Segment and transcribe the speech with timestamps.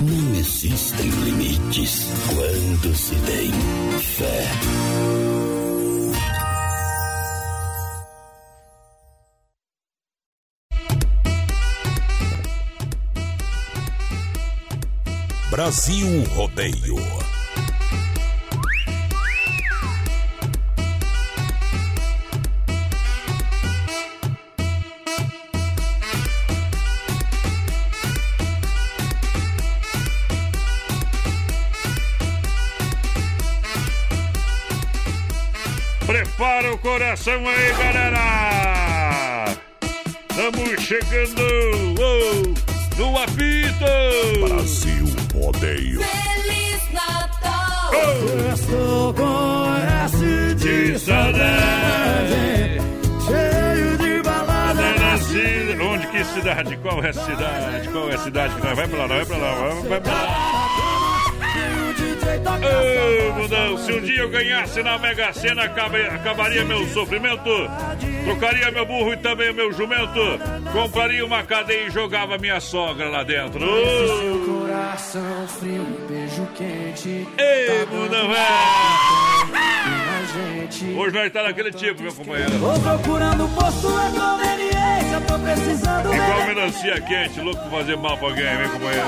[0.00, 3.50] não existem limites quando se tem
[4.00, 4.46] fé.
[15.50, 17.29] Brasil Rodeio.
[36.72, 39.44] O coração aí, galera!
[40.30, 41.42] Estamos chegando
[41.98, 42.54] oh,
[42.96, 43.84] no apito!
[44.46, 45.04] Brasil
[45.34, 46.00] Rodeio.
[46.00, 47.90] Feliz Natal!
[47.92, 48.54] Oh!
[48.54, 49.74] Estou com
[50.06, 52.80] S de saudade,
[53.26, 56.76] cheio de balada na Nasci- Onde que cidade?
[56.76, 57.88] Qual é a cidade?
[57.88, 59.54] Qual é a cidade que nós vai pra lá, vai pra lá,
[59.88, 60.89] vai pra lá.
[62.40, 67.50] Ô, mudão, se um dia eu ganhasse na Mega Sena, acabaria meu sofrimento,
[68.24, 70.20] trocaria meu burro e também meu jumento,
[70.72, 73.60] compraria uma cadeia e jogava minha sogra lá dentro.
[73.64, 77.26] Ô, coração frio, beijo quente.
[77.38, 78.48] Ei, mudão, é.
[79.52, 80.84] A gente.
[80.96, 82.52] Hoje nós tá naquele tipo, meu companheiro.
[82.58, 84.30] Tô procurando posto na
[85.26, 89.06] tô precisando Igual melancia quente, louco pra fazer mal pra alguém, meu companheiro.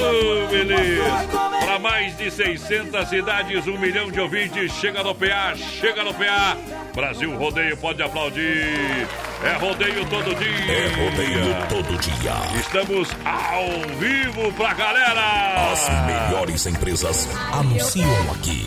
[0.00, 1.28] Ô, beleza.
[1.60, 4.72] Para mais de 600 cidades, um milhão de ouvintes.
[4.72, 6.56] Chega no PA, chega no PA.
[6.94, 9.06] Brasil Rodeio pode aplaudir.
[9.42, 10.72] É rodeio todo dia.
[10.72, 12.60] É rodeio todo dia.
[12.60, 15.70] Estamos ao vivo pra galera.
[15.72, 18.66] As melhores empresas anunciam aqui.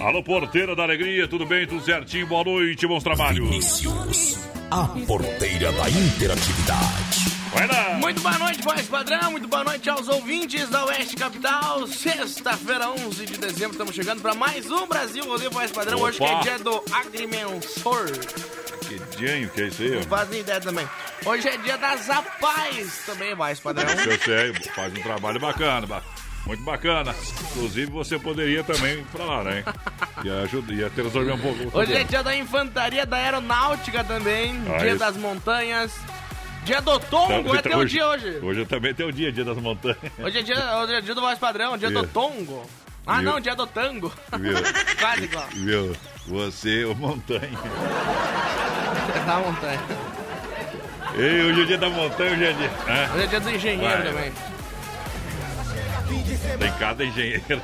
[0.00, 1.66] Alô, porteira da alegria, tudo bem?
[1.66, 2.26] Tudo certinho?
[2.26, 3.48] Boa noite, bons trabalhos.
[3.48, 3.85] Vinícius,
[4.70, 7.36] a porteira da interatividade.
[8.00, 9.30] Muito boa noite, voz padrão.
[9.30, 11.86] Muito boa noite aos ouvintes da Oeste Capital.
[11.86, 16.00] Sexta-feira, 11 de dezembro, estamos chegando para mais um Brasil Rodeio Voz Padrão.
[16.00, 16.42] Hoje que é Opa.
[16.42, 18.10] dia do agrimensor.
[18.86, 19.90] Que dinho que é isso aí?
[19.96, 20.88] Não faz nem ideia também.
[21.24, 23.88] Hoje é dia das apais também, voz padrão.
[23.88, 26.02] Eu sei, faz um trabalho bacana, ba-
[26.46, 27.14] muito bacana.
[27.50, 29.64] Inclusive, você poderia também ir pra lá, né?
[30.24, 31.78] Ia, ajudar, ia ter resolver um pouco.
[31.78, 34.54] Hoje é dia da infantaria da aeronáutica também.
[34.72, 34.98] Ah, dia isso.
[34.98, 35.92] das montanhas.
[36.64, 38.40] Dia do Tongo, é teu dia hoje.
[38.42, 39.98] Hoje também tem o dia, dia das montanhas.
[40.18, 42.04] Hoje é dia, hoje é dia do voz padrão, dia do?
[42.08, 42.68] Tongo.
[43.06, 43.30] Ah, Viu?
[43.30, 44.12] não, dia do tango.
[44.40, 44.56] Viu?
[44.98, 45.46] Quase igual.
[45.54, 45.96] Viu?
[46.26, 47.52] Você, o montanha.
[49.24, 49.80] Da montanha.
[51.16, 52.70] Ei, hoje é dia da montanha, hoje é dia.
[52.88, 54.02] É, Hoje é dia do engenheiro Vai.
[54.02, 54.32] também.
[56.58, 57.62] Tem cada engenheiro.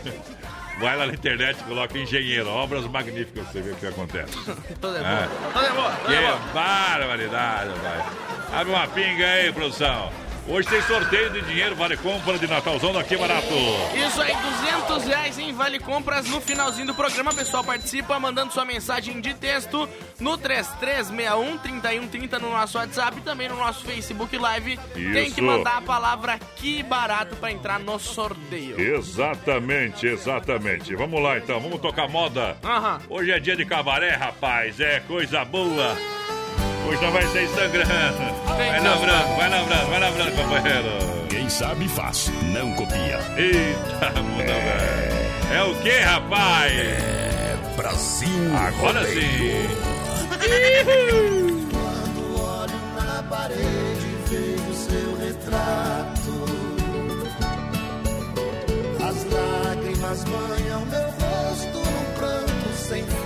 [0.80, 4.32] Vai lá na internet e coloca engenheiro, obras magníficas, você vê o que acontece.
[4.80, 5.28] Tudo é É.
[5.28, 5.50] bom.
[5.52, 6.38] Tudo é Que é bom.
[6.54, 8.60] barbaridade, vai.
[8.60, 10.10] Abre uma pinga aí, produção.
[10.46, 13.46] Hoje tem sorteio de dinheiro, vale compra de Natalzão daqui barato.
[13.94, 17.32] Isso aí, 200 reais em Vale Compras no finalzinho do programa.
[17.32, 19.88] Pessoal, participa mandando sua mensagem de texto
[20.18, 24.78] no 3361-3130 no nosso WhatsApp e também no nosso Facebook Live.
[24.94, 25.34] Tem Isso.
[25.36, 28.80] que mandar a palavra que barato pra entrar no sorteio.
[28.80, 30.94] Exatamente, exatamente.
[30.96, 32.56] Vamos lá então, vamos tocar moda.
[32.64, 33.00] Aham.
[33.08, 35.96] Hoje é dia de cabaré, rapaz, é coisa boa.
[36.86, 38.44] Hoje não vai sair sangrando.
[38.46, 41.28] Vai lembrando, vai lembrando, vai lembrando, companheiro.
[41.28, 43.18] Quem sabe faz, não copia.
[43.36, 45.22] Eita, muda, velho.
[45.52, 46.72] É o que, rapaz?
[46.72, 49.68] É Brasil Agora Rodeio.
[49.68, 49.92] sim.
[52.38, 56.32] olho na parede vejo seu retrato.
[59.04, 63.21] As lágrimas banham meu rosto num pranto sem fim.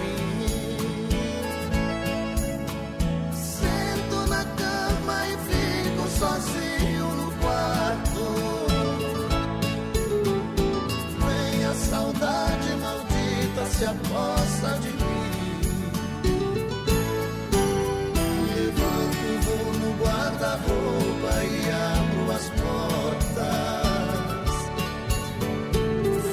[13.77, 15.31] Se aposta de mim.
[18.49, 21.55] Levanto, vou no guarda-roupa e
[21.93, 23.37] abro as portas.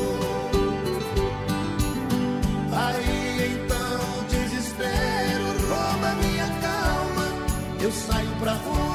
[2.73, 3.17] Aí
[3.52, 7.26] então o desespero rouba minha calma.
[7.82, 8.88] Eu saio pra rua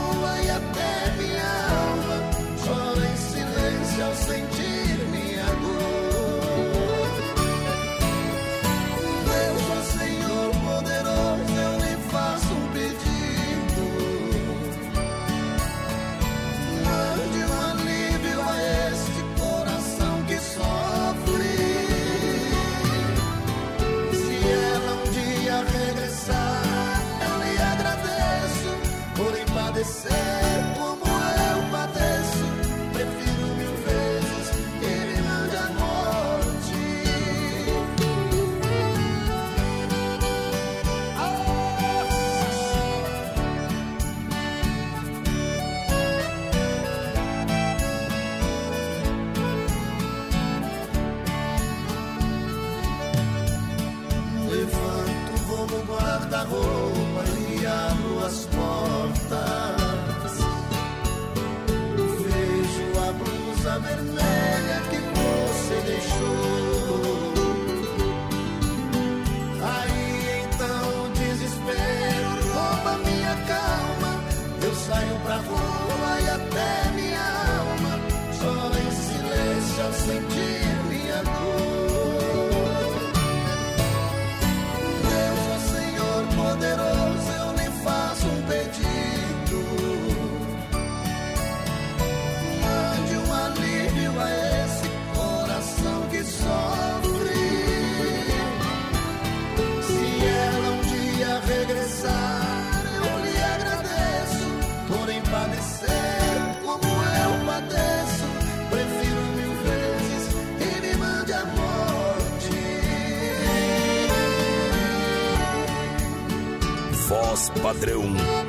[117.73, 118.03] Voz padrão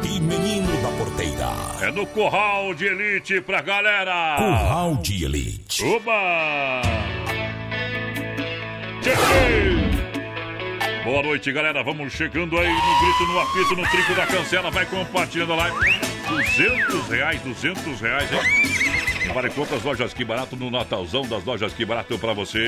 [0.05, 1.51] e menino da porteira.
[1.81, 4.37] É no Curral de Elite pra galera.
[4.37, 5.83] Curral de Elite.
[9.03, 9.95] Cheguei!
[11.05, 11.83] Boa noite, galera.
[11.83, 14.71] Vamos chegando aí no grito, no apito, no trinco da cancela.
[14.71, 15.77] Vai compartilhando a live.
[16.29, 19.33] 200 reais, 200 reais, hein?
[19.33, 22.65] Vale compras, lojas que barato no Natalzão das lojas que barato pra você.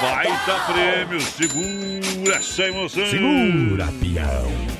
[0.00, 3.06] Baita prêmio, segura essa emoção.
[3.06, 4.71] Segura, peão.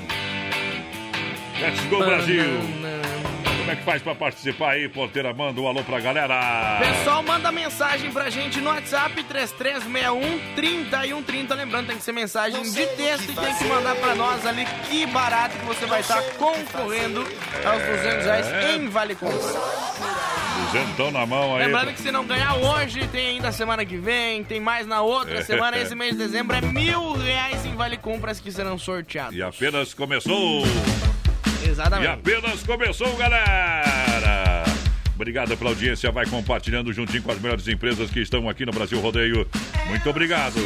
[1.63, 2.45] Let's go, Brasil.
[3.59, 5.33] Como é que faz pra participar aí, porteira?
[5.33, 6.81] Manda um alô pra galera.
[6.81, 11.55] Pessoal, manda mensagem pra gente no WhatsApp 3361-3130.
[11.55, 15.07] Lembrando, tem que ser mensagem de texto e tem que mandar pra nós ali que
[15.07, 17.21] barato que você vai estar concorrendo
[17.65, 19.55] aos 200 reais em Vale Compras.
[20.73, 21.67] Duzentão na mão aí.
[21.67, 25.41] Lembrando que se não ganhar hoje, tem ainda semana que vem, tem mais na outra
[25.47, 25.79] semana.
[25.79, 29.37] Esse mês de dezembro é mil reais em Vale Compras que serão sorteados.
[29.37, 30.65] E apenas começou.
[31.65, 32.09] E Exatamente.
[32.09, 34.65] apenas começou, galera!
[35.15, 36.11] Obrigado pela audiência.
[36.11, 39.47] Vai compartilhando juntinho com as melhores empresas que estão aqui no Brasil Rodeio.
[39.87, 40.57] Muito obrigado.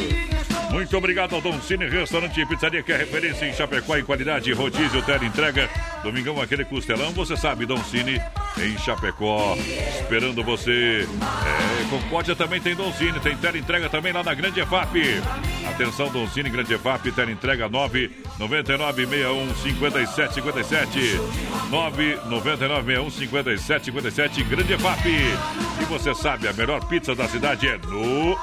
[0.71, 4.53] Muito obrigado ao Dom Cine Restaurante e Pizzaria, que é referência em Chapecó em qualidade,
[4.53, 5.71] rodízio, tela entrega.
[6.03, 8.21] Domingão, aquele costelão, você sabe, Dom Cine
[8.59, 9.57] em Chapecó.
[9.57, 11.07] Esperando você.
[11.07, 15.23] É, Concórdia também tem Dom Cine, tem tela entrega também lá na Grande EFAP.
[15.69, 21.21] Atenção, Dom Cine, Grande EFAP, tela entrega 99961 5757.
[21.71, 25.09] 99961 5757, Grande EFAP.
[25.09, 28.37] E você sabe, a melhor pizza da cidade é no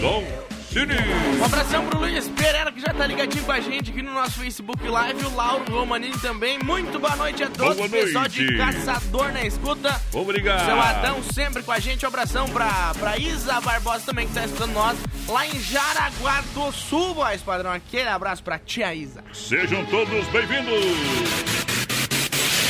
[0.00, 0.94] Dom Cine.
[1.40, 4.38] Um abração pro Luiz Pereira, que já tá ligadinho com a gente aqui no nosso
[4.38, 5.24] Facebook Live.
[5.26, 6.60] O Lauro Romanini também.
[6.62, 7.76] Muito boa noite a todos.
[7.76, 8.56] Boa Pessoal de noite.
[8.56, 10.00] Caçador na escuta.
[10.12, 10.64] Obrigado.
[10.64, 12.04] Seu Adão sempre com a gente.
[12.04, 14.96] Um abração pra, pra Isa Barbosa também, que tá escutando nós.
[15.28, 17.72] Lá em Jaraguá do Sul, voz padrão.
[17.72, 19.24] Aquele abraço pra tia Isa.
[19.32, 20.84] Sejam todos bem-vindos.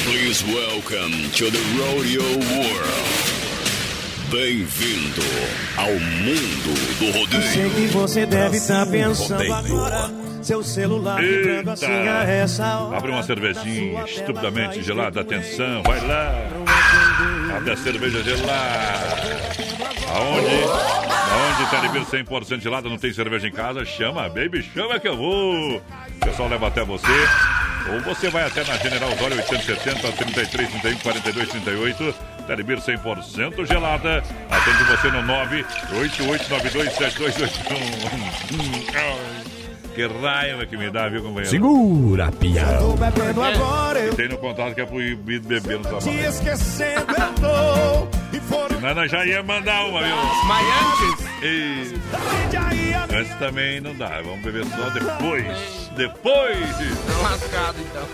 [0.05, 3.40] Please welcome to the rodeo world.
[4.31, 5.23] Bem-vindo
[5.77, 7.43] ao mundo do rodeio.
[7.43, 9.55] Sei que você deve estar Brasil pensando Rodeio.
[9.55, 10.11] agora.
[10.41, 12.97] Seu celular vibrando assim a essa hora.
[12.97, 15.21] Abre uma cervejinha estupidamente gelada.
[15.21, 16.33] Atenção, vai lá.
[17.57, 19.17] Abre a cerveja gelada.
[20.15, 20.65] Aonde?
[21.33, 23.85] Aonde Telebir 100% gelada não tem cerveja em casa?
[23.85, 25.77] Chama, baby, chama que eu vou.
[25.77, 27.07] O pessoal leva até você.
[27.93, 32.15] Ou você vai até na General Osório 870 33 31 42 38.
[32.51, 34.25] Telebir 100% gelada.
[34.51, 39.95] Atende você no 98892 7281.
[39.95, 41.49] Que raiva que me dá, viu, companheiro?
[41.49, 42.33] Segura,
[44.09, 46.29] eu Tem no contato que é proibido beber no te trabalho.
[46.29, 48.09] esquecendo, eu tô.
[48.37, 48.41] E
[48.75, 50.17] Senão nós já ia mandar uma, viu?
[50.49, 50.67] Mas
[51.13, 51.95] antes, E
[53.17, 54.21] antes também não dá.
[54.23, 55.89] Vamos beber só depois.
[55.97, 56.59] Depois.
[57.23, 58.09] lascado então.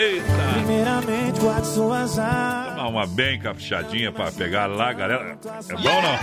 [0.00, 0.24] Eita!
[0.54, 2.74] Primeiramente, guarde suas armas.
[2.74, 5.36] Tomar uma bem caprichadinha pra pegar lá, galera.
[5.68, 6.18] É bom ou não?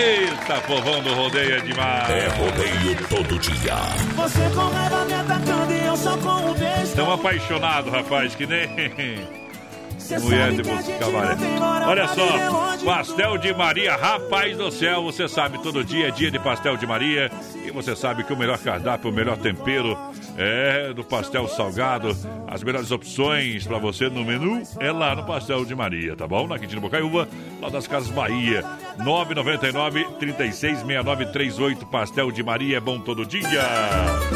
[0.00, 2.08] Eita, povão do rodeio é demais.
[2.08, 3.74] É rodeio todo dia.
[4.14, 6.82] Você com raiva me atacando e eu só com o beijo.
[6.82, 8.68] Estão apaixonados, rapaz, que nem
[10.20, 11.36] mulher de música cabaré.
[11.86, 16.38] Olha só, pastel de Maria, rapaz do céu, você sabe, todo dia é dia de
[16.38, 17.30] pastel de Maria.
[17.64, 19.96] E você sabe que o melhor cardápio, o melhor tempero
[20.36, 22.16] é do pastel salgado.
[22.48, 26.46] As melhores opções pra você no menu é lá no pastel de Maria, tá bom?
[26.46, 27.28] Na Quintino Bocaiúva,
[27.60, 28.64] lá das Casas Bahia.
[28.98, 33.62] 999 366938 Pastel de Maria é bom todo dia.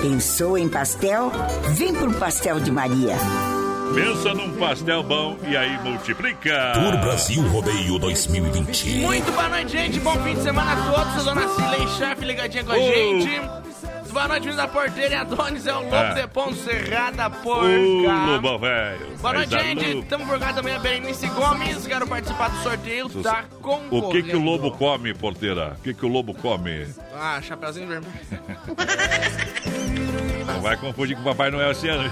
[0.01, 1.31] Pensou em pastel?
[1.75, 3.17] Vem pro Pastel de Maria.
[3.95, 6.73] Pensa num pastel bom e aí multiplica.
[6.75, 8.97] Tour Brasil Rodeio 2020.
[8.99, 10.01] Muito boa noite, gente.
[10.01, 11.27] Bom fim de semana a todos.
[11.29, 13.41] A dona Cilei Chefe ligadinha com a gente.
[14.13, 16.15] Boa noite, da porteira e Adonis é o Lobo É.
[16.23, 17.67] de Ponto Serrada Porca.
[18.27, 19.07] Lobão, velho.
[19.21, 19.93] Boa noite, gente.
[19.93, 21.87] Lobo- Tamo por cá também a Berenice Gomes.
[21.87, 23.09] Quero participar do sorteio.
[23.23, 23.97] Tá concorrendo.
[24.09, 25.77] O que que o lobo come, porteira?
[25.79, 26.87] O que que o lobo come?
[27.15, 28.13] Ah, chapeuzinho vermelho.
[30.47, 32.11] Não vai confundir com o Papai Noel esse ano.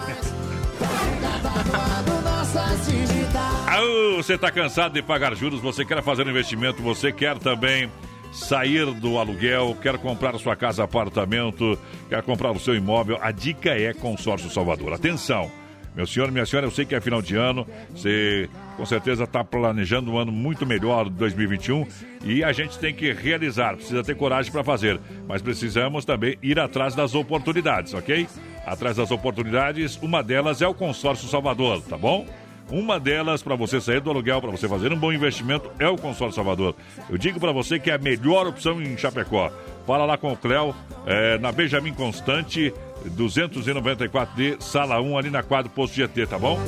[3.67, 5.61] Aô, você está cansado de pagar juros?
[5.61, 6.83] Você quer fazer um investimento?
[6.83, 7.91] Você quer também
[8.33, 9.77] sair do aluguel?
[9.81, 11.79] Quer comprar sua casa, apartamento?
[12.09, 13.19] Quer comprar o seu imóvel?
[13.21, 14.93] A dica é Consórcio Salvador.
[14.93, 15.51] Atenção!
[15.95, 19.45] Meu senhor, minha senhora, eu sei que é final de ano, você com certeza está
[19.45, 21.87] planejando um ano muito melhor de 2021
[22.25, 26.59] e a gente tem que realizar, precisa ter coragem para fazer, mas precisamos também ir
[26.59, 28.27] atrás das oportunidades, ok?
[28.67, 32.27] Atrás das oportunidades, uma delas é o Consórcio Salvador, tá bom?
[32.71, 35.99] Uma delas, para você sair do aluguel, para você fazer um bom investimento, é o
[35.99, 36.75] Consórcio Salvador.
[37.11, 39.53] Eu digo para você que é a melhor opção em Chapecó.
[39.87, 40.75] Fala lá com o Cléo,
[41.07, 42.73] é, na Benjamin Constante,
[43.11, 46.59] 294D, sala 1, ali na quadra Posto GT, tá bom?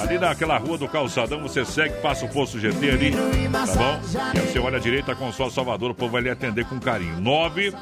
[0.00, 4.00] Ali naquela rua do calçadão, você segue, passa o Posto GT ali, tá bom?
[4.34, 7.20] E aí você olha à direita, Consórcio Salvador, o povo vai lhe atender com carinho.
[7.20, 7.74] 9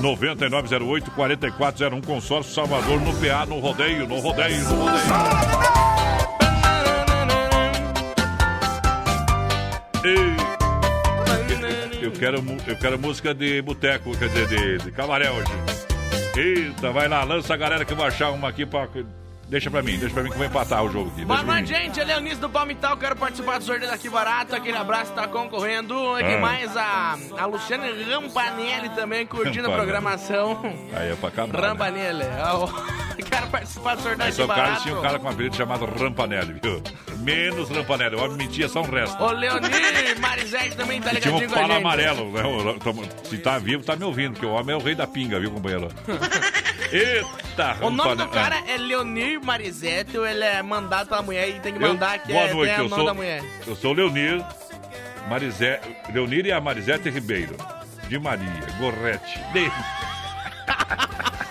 [0.00, 5.00] 9908 4401 Consórcio Salvador no PA, no rodeio, no rodeio, no rodeio.
[10.02, 10.49] Ei,
[12.00, 15.50] eu quero, eu quero música de boteco, quer dizer, de, de camaré hoje.
[16.36, 18.88] Eita, vai lá, lança a galera que eu vou achar uma aqui pra.
[19.50, 21.24] Deixa pra mim, deixa pra mim que eu vou empatar o jogo aqui.
[21.24, 21.98] Boa noite, gente.
[21.98, 22.96] Ele é o Nisso do Palmital.
[22.96, 24.54] Quero participar do sorteio daqui barato.
[24.54, 25.92] Aquele abraço tá concorrendo.
[26.20, 26.38] E Ah.
[26.38, 30.60] mais a, a Luciane Rampanelli também curtindo a programação.
[30.94, 31.60] Aí é pra acabar.
[31.60, 31.68] né?
[31.68, 32.24] Rampanelli.
[32.44, 32.68] ó.
[33.30, 34.82] Quero participar do sorteio daqui só cara barato.
[34.82, 36.82] tinha um cara com um apelido chamado Rampanelli, viu?
[37.18, 38.14] Menos Rampanelli.
[38.16, 39.20] O homem mentia só um resto.
[39.22, 39.70] O Leonir
[40.20, 41.76] Marizete também tá ligadinho com a fala gente.
[41.76, 42.42] amarelo, né?
[43.24, 45.50] Se tá vivo, tá me ouvindo, porque o homem é o rei da pinga, viu,
[45.50, 45.88] companheiro?
[46.92, 47.28] Eita,
[47.82, 51.72] O nome do cara é Leonir Marizete, ou ele é mandado pela mulher e tem
[51.72, 53.42] que mandar que boa é, noite, é eu nome sou, da mulher.
[53.66, 54.44] eu sou Leonir,
[55.28, 55.80] Marizé,
[56.12, 57.56] Leonir e a Marizete Ribeiro,
[58.08, 59.38] de Maria, Gorrete.
[59.52, 59.70] De...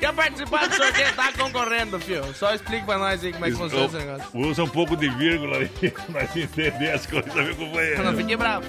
[0.00, 1.12] Quer participar do sorteio?
[1.14, 2.34] Tá concorrendo, fio.
[2.34, 4.24] Só explica pra nós aí como é que funciona esse negócio.
[4.32, 5.68] Usa um pouco de vírgula aí,
[6.10, 8.02] pra entender as coisas, meu companheiro.
[8.02, 8.66] Não fiquei bravo.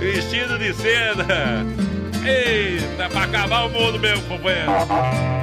[0.00, 1.26] Vestido de seda.
[2.24, 4.70] Eita, pra acabar o mundo mesmo, companheiro.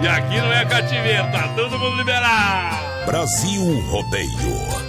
[0.02, 2.78] E aqui não é cativeiro, tá todo mundo liberado.
[3.06, 4.88] Brasil Rodeio.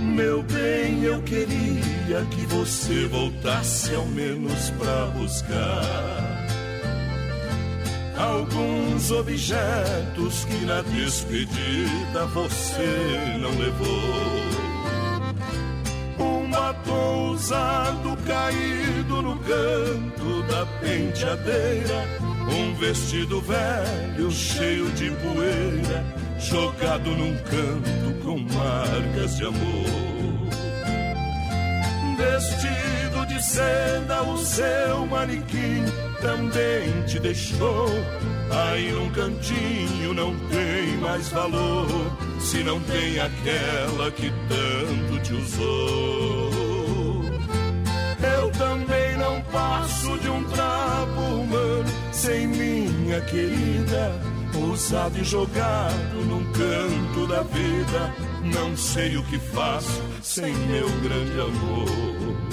[0.00, 6.20] Meu bem, eu queria que você voltasse ao menos pra buscar
[8.20, 14.59] alguns objetos que na despedida você não levou.
[16.70, 22.06] Um batom usado caído no canto da penteadeira,
[22.48, 26.04] um vestido velho cheio de poeira,
[26.38, 30.10] jogado num canto com marcas de amor.
[32.16, 35.84] Vestido de seda, o seu manequim
[36.20, 37.88] também te deixou.
[38.48, 41.88] Aí num cantinho não tem mais valor,
[42.38, 46.59] se não tem aquela que tanto te usou.
[48.60, 54.12] Também não passo de um trapo humano sem minha querida.
[54.70, 58.14] Usado e jogado num canto da vida.
[58.54, 62.49] Não sei o que faço sem meu grande amor.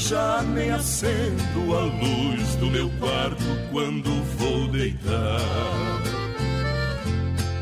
[0.00, 5.40] Já nem acendo a luz do meu quarto quando vou deitar.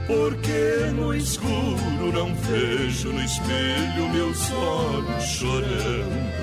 [0.07, 6.39] Porque no escuro não vejo no espelho meus olhos chorando.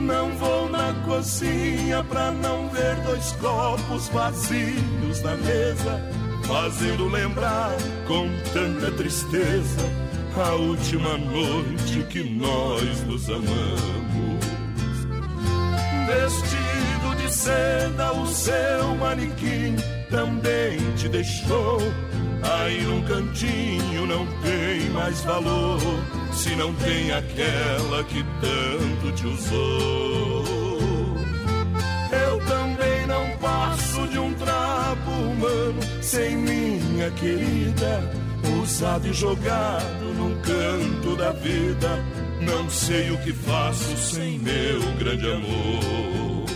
[0.00, 6.00] Não vou na cozinha pra não ver dois copos vazios na mesa,
[6.46, 7.76] fazendo lembrar
[8.06, 10.08] com tanta tristeza
[10.40, 14.27] a última noite que nós nos amamos.
[16.08, 19.76] Vestido de seda, o seu manequim
[20.10, 21.78] também te deixou.
[22.42, 25.78] Aí num cantinho não tem mais valor,
[26.32, 30.44] se não tem aquela que tanto te usou.
[32.10, 38.10] Eu também não passo de um trapo humano sem minha querida,
[38.62, 42.02] usado e jogado num canto da vida.
[42.40, 46.48] Não sei o que faço sem meu grande amor.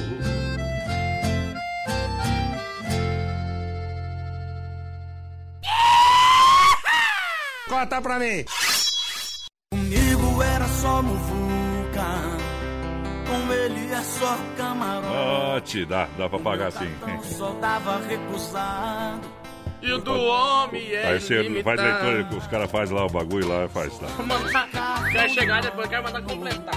[7.68, 8.44] Corta pra mim.
[9.70, 12.06] Comigo era só muvuca,
[13.26, 15.10] com ele é só camarão.
[15.10, 16.94] Ó, te dá, dá pra pagar sim.
[17.22, 19.41] Só dava recusado.
[19.82, 23.10] E o do homem é Aí você faz leitura que os caras fazem lá o
[23.10, 24.06] bagulho lá, faz tá.
[25.10, 26.74] Quer chegar depois, quer mandar completar.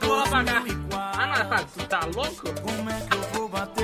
[0.00, 0.62] Vou apagar.
[0.92, 2.42] Ah, não, tu tá louco?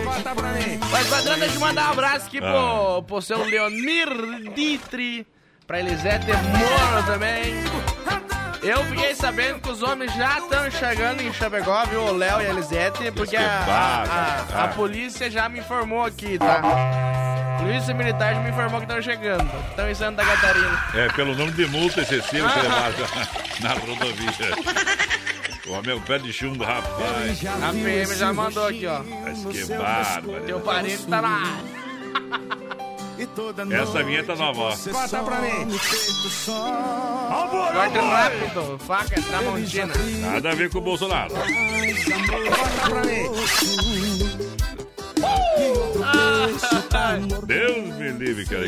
[0.05, 0.79] Corta pra mim.
[0.91, 2.41] Mas, padrão, deixa eu mandar um abraço aqui Ah.
[2.41, 4.09] pro, pro seu Leonir
[4.55, 5.27] Ditri,
[5.67, 7.55] pra Elisete Moro também.
[8.63, 12.01] Eu fiquei sabendo que os homens já estão chegando em Chapecó, viu?
[12.03, 14.69] O Léo e a Elisete, porque a, a, a Ah.
[14.69, 16.63] polícia já me informou aqui, tá?
[17.65, 19.51] Polícia Militar já me informou que estão chegando.
[19.71, 20.85] Estão em Santa Catarina.
[20.95, 22.95] É, pelo número de multa excessivo que levaram
[23.61, 24.55] na rodovia.
[25.67, 27.41] O homem é um pé de chumbo, rapaz.
[27.47, 29.03] A PM já mandou aqui, ó.
[29.03, 30.45] Mas que bárbaro.
[30.45, 31.85] Teu parente tá na área.
[33.83, 34.77] Essa vinheta nova, ó.
[34.77, 35.79] Corta pra mim.
[37.73, 39.95] Corta rápido, faca Tramontina.
[40.21, 41.33] Nada a ver com o Bolsonaro.
[41.33, 44.24] Corta pra mim.
[47.47, 48.65] Deus me livre, cara.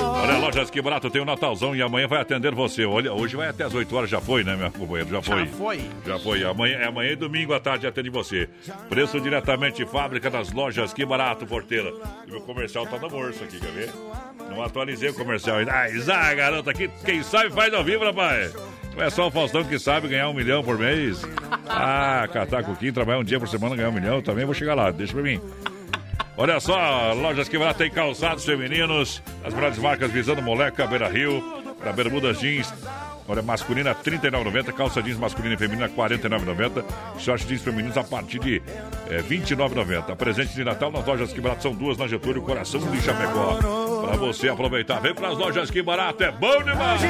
[0.00, 2.84] Olha, Lojas Que Barato tem o Natalzão e amanhã vai atender você.
[2.84, 5.10] Olha, hoje vai até as 8 horas, já foi, né, meu companheiro?
[5.10, 5.46] Já foi.
[5.46, 5.80] Já foi.
[6.06, 6.44] Já foi.
[6.44, 8.48] Amanhã, é amanhã e domingo à tarde atende você.
[8.88, 11.92] Preço diretamente de fábrica das lojas Que Barato, Porteira.
[12.26, 13.90] E meu comercial tá no bolso aqui, quer ver?
[14.50, 15.72] Não atualizei o comercial ainda.
[15.72, 18.54] Ah, Isa, garoto, aqui quem sabe faz ao vivo, rapaz.
[18.94, 21.22] Não é só o Faustão que sabe ganhar um milhão por mês.
[21.68, 24.22] Ah, catar coquinho, trabalhar um dia por semana, ganhar um milhão.
[24.22, 25.40] Também vou chegar lá, deixa pra mim.
[26.38, 31.42] Olha só, lojas que tem calçados femininos, as melhores marcas visando moleca, Beira Rio,
[31.82, 32.72] da Bermudas Jeans.
[33.28, 36.84] Olha, masculina R$ 39,90, calça jeans masculina e feminina R$ 49,90,
[37.18, 38.62] short jeans femininos a partir de
[39.10, 40.14] eh, R$ 29,90.
[40.14, 43.56] Presente de Natal nas lojas que barato são duas na Getúlio, coração de Chapecó.
[44.02, 47.00] Pra você aproveitar, vem pras lojas que barato, é bom demais!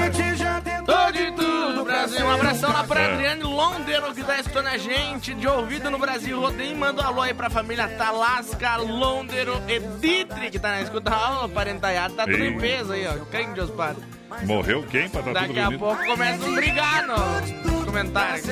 [0.87, 1.46] Tô de tudo,
[1.85, 2.25] Brasil.
[2.27, 3.13] Um abração lá pra É.
[3.15, 6.41] Adriane Londero, que tá escutando a gente de ouvido no Brasil.
[6.41, 11.13] Rodeio manda um alô aí pra família Talasca, Londero e Ditri, que tá na escuta.
[11.15, 13.25] Ó, o parentaiado tá tudo em peso aí, ó.
[13.31, 14.03] Quem Deus padre.
[14.45, 15.79] Morreu quem pra tá tudo Daqui a bonito?
[15.79, 18.43] pouco começa a brigar no comentário.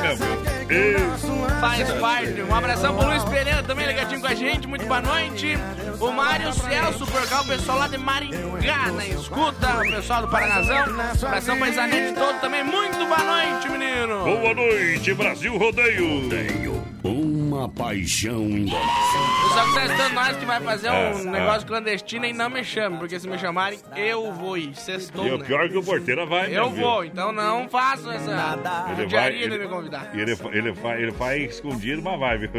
[0.00, 0.24] Mesmo.
[0.68, 0.96] Ei,
[1.60, 2.42] Faz parte.
[2.42, 4.66] Um abração pro Luiz Pereira também ligadinho com a gente.
[4.66, 5.58] Muito boa noite.
[5.98, 9.78] O Mário Celso, por cá, o pessoal lá de Maringá na escuta.
[9.78, 10.84] O pessoal do Paranazão.
[11.22, 12.64] Abração pra Isanete todo também.
[12.64, 14.24] Muito boa noite, menino.
[14.24, 16.28] Boa noite, Brasil Rodeio!
[16.28, 16.84] Tenho
[17.60, 18.88] uma paixão indomável.
[18.88, 22.48] O pessoal que tá estando nós que vai fazer um É, negócio clandestino e não
[22.50, 24.74] me chame, porque se me chamarem, eu vou ir.
[24.74, 25.44] Sextou, E o né?
[25.44, 26.84] pior é que o porteira vai Eu mesmo, viu?
[26.84, 30.10] vou, então não façam essa Ele vai, judiaria de me convidar.
[30.14, 32.50] ele, fa- ele, fa- ele faz escondido, mas vai, viu?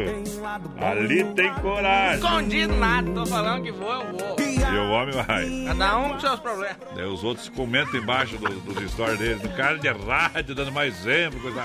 [0.80, 2.16] Ali tem coragem.
[2.24, 4.36] Escondido nada, tô falando que vou, eu vou.
[4.38, 5.64] E o homem vai.
[5.66, 6.76] Cada um com seus problemas.
[6.94, 9.42] Daí os outros comentam embaixo do- dos stories deles.
[9.42, 11.62] No cara de rádio, dando mais exemplo, coisa.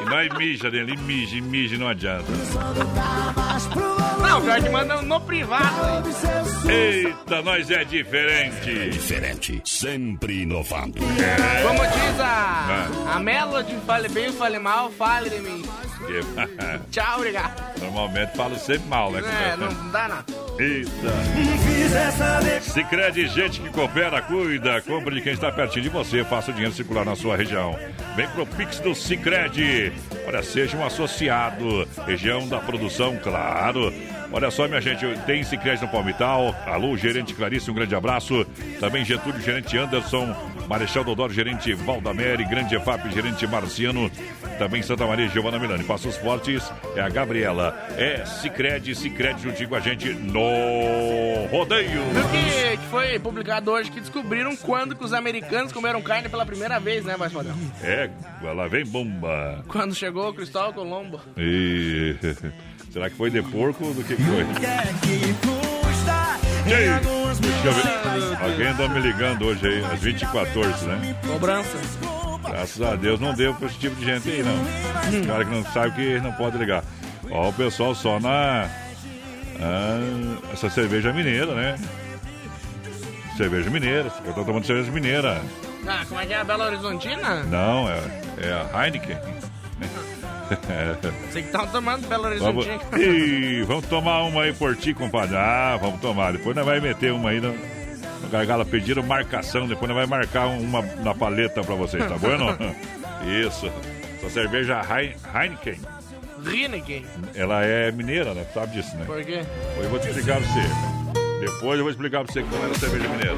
[0.00, 2.24] E nós mija dele, mija, e mija e não adianta.
[4.20, 6.08] Não, pior que manda no privado.
[6.70, 8.90] Eita, nós é diferente.
[8.90, 10.98] Diferente, sempre inovando.
[10.98, 15.62] Como diz a, a Melody, fale bem, fale mal, fale de mim.
[16.12, 17.80] Porque, Tchau, obrigado.
[17.80, 19.22] Normalmente falo sempre mal, né?
[19.52, 20.24] É, não dá nada.
[20.58, 20.90] Eita.
[22.60, 26.74] Sicredi gente que coopera, cuida, compra de quem está pertinho de você, faça o dinheiro
[26.74, 27.78] circular na sua região.
[28.16, 29.92] Vem pro Pix do Sicredi
[30.26, 31.86] Olha, seja um associado.
[32.06, 33.92] Região da produção, claro.
[34.32, 36.56] Olha só, minha gente, tem Cicred no Palmital.
[36.66, 38.46] Alô, gerente Clarice, um grande abraço.
[38.80, 40.34] Também Getúlio, gerente Anderson.
[40.66, 42.44] Marechal Dodoro, gerente Valdamere.
[42.46, 44.10] Grande EFAP, gerente Marciano.
[44.58, 45.84] Também Santa Maria, Giovana Milani.
[45.84, 47.76] Passos Fortes é a Gabriela.
[47.98, 52.02] É Cicred, Cicred juntinho com a gente no rodeio.
[52.02, 56.46] Viu que, que foi publicado hoje que descobriram quando que os americanos comeram carne pela
[56.46, 57.56] primeira vez, né, Padrão?
[57.82, 58.08] É,
[58.42, 59.62] lá vem bomba.
[59.68, 61.20] Quando chegou o Cristóvão Colombo.
[61.36, 62.16] E...
[62.92, 64.42] Será que foi de porco ou do que foi?
[66.66, 66.88] Ei,
[67.40, 68.42] deixa eu ver.
[68.42, 71.16] Alguém andou me ligando hoje aí, às 20h14, né?
[71.26, 71.78] Cobrança.
[72.46, 75.20] Graças a Deus não deu pra esse tipo de gente aí, não.
[75.20, 76.84] Os caras que não sabem que não pode ligar.
[77.30, 78.68] Ó, o pessoal só na.
[79.58, 79.98] ah,
[80.52, 81.78] essa cerveja mineira, né?
[83.38, 84.12] Cerveja mineira.
[84.26, 85.40] Eu tô tomando cerveja mineira.
[85.86, 87.42] Ah, como é que é a Bela Horizontina?
[87.44, 87.98] Não, é,
[88.38, 89.16] é a Heineken.
[91.30, 93.02] Você que tá tomando Belo Vamos, Horizontina.
[93.02, 95.36] Ih, vamos tomar uma aí por ti, compadre.
[95.36, 96.32] Ah, vamos tomar.
[96.32, 98.64] Depois nós vai meter uma aí no, no gargalo.
[98.66, 99.66] Pediram marcação.
[99.66, 102.46] Depois nós vai marcar uma na paleta pra vocês, tá bueno?
[103.46, 103.70] Isso.
[104.18, 105.78] Essa cerveja Hein- Heineken,
[106.46, 107.04] Heineken.
[107.34, 108.44] ela é mineira, né?
[108.54, 109.04] Sabe disso, né?
[109.04, 109.42] Por quê?
[109.68, 111.40] Depois eu vou te explicar pra você.
[111.40, 113.36] Depois eu vou explicar pra você como era a cerveja mineira.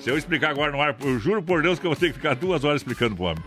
[0.00, 2.14] Se eu explicar agora no ar, eu juro por Deus que eu vou ter que
[2.14, 3.42] ficar duas horas explicando pro homem.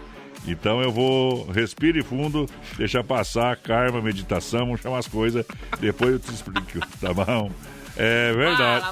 [0.48, 5.46] Então eu vou respire fundo, deixa passar, karma, meditação, vamos chamar as coisas,
[5.80, 7.52] depois eu te explico, tá bom?
[7.98, 8.86] É verdade.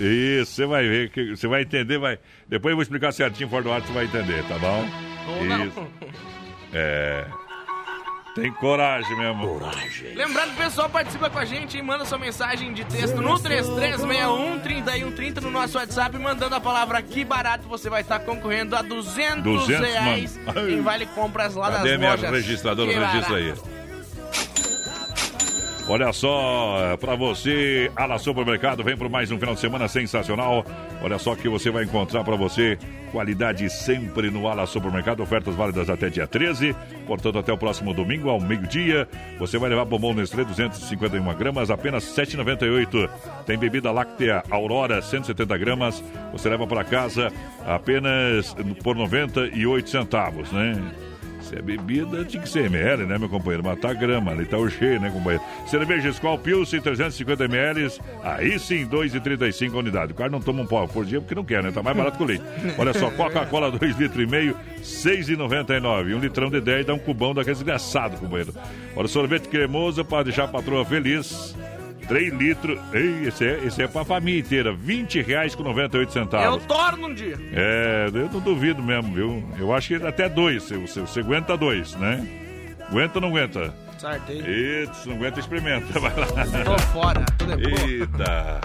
[0.00, 2.18] Isso, você vai ver, que você vai entender, vai.
[2.48, 4.84] Depois eu vou explicar certinho fora do ar, você vai entender, tá bom?
[5.28, 5.66] Ou não.
[5.66, 5.86] Isso.
[6.72, 7.26] É.
[8.34, 9.46] Tem coragem mesmo.
[9.46, 10.12] Coragem.
[10.14, 15.40] Lembrando, o pessoal participa com a gente e manda sua mensagem de texto no 3361-3130
[15.40, 19.86] no nosso WhatsApp, mandando a palavra que barato você vai estar concorrendo a 200, 200,
[19.86, 20.68] reais mano.
[20.68, 22.28] em Vale Compras lá Cadê das minha lojas.
[22.30, 22.92] registradora?
[22.92, 23.62] Que Registra barato.
[23.68, 23.74] aí.
[25.86, 30.64] Olha só, para você, Ala Supermercado, vem por mais um final de semana sensacional.
[31.02, 32.78] Olha só que você vai encontrar para você
[33.12, 36.74] qualidade sempre no Ala Supermercado, ofertas válidas até dia 13,
[37.06, 39.06] portanto até o próximo domingo ao meio-dia.
[39.38, 43.10] Você vai levar bombom Nestlé 251 gramas, apenas 7,98.
[43.44, 47.30] Tem bebida láctea Aurora 170 gramas, você leva para casa
[47.66, 50.82] apenas por 98 centavos, né?
[51.54, 53.62] Se é bebida, tinha que ser ml, né, meu companheiro?
[53.62, 55.44] Matar grama, ali tá o cheio, né, companheiro?
[55.68, 57.92] Cerveja Skol Pilsen, 350 ml,
[58.24, 60.12] aí sim, 2,35 a unidade.
[60.12, 61.70] O cara não toma um pau por dia porque não quer, né?
[61.70, 62.42] Tá mais barato que o leite.
[62.76, 66.16] Olha só, Coca-Cola 2 litros e meio, 6,99.
[66.16, 68.52] Um litrão de 10 dá um cubão daquele desgraçado, companheiro.
[68.96, 71.54] Olha, sorvete cremoso para deixar a patroa feliz.
[72.04, 72.78] 3 litros.
[72.92, 74.72] Ei, esse é, esse é pra família inteira.
[74.72, 76.64] 20 reais com 98 Eu centavos.
[76.66, 77.36] torno um dia.
[77.52, 79.44] É, eu não duvido mesmo, viu?
[79.58, 80.64] Eu acho que até dois.
[80.64, 82.26] Você, você, aguenta dois, né?
[82.88, 83.74] Aguenta ou não aguenta?
[83.98, 84.40] Sartei.
[84.40, 85.86] Eita, se não aguenta, experimenta.
[85.98, 86.26] Vai lá.
[86.64, 87.24] Tô fora.
[87.38, 87.88] Tudo é bom.
[87.88, 88.60] Eita.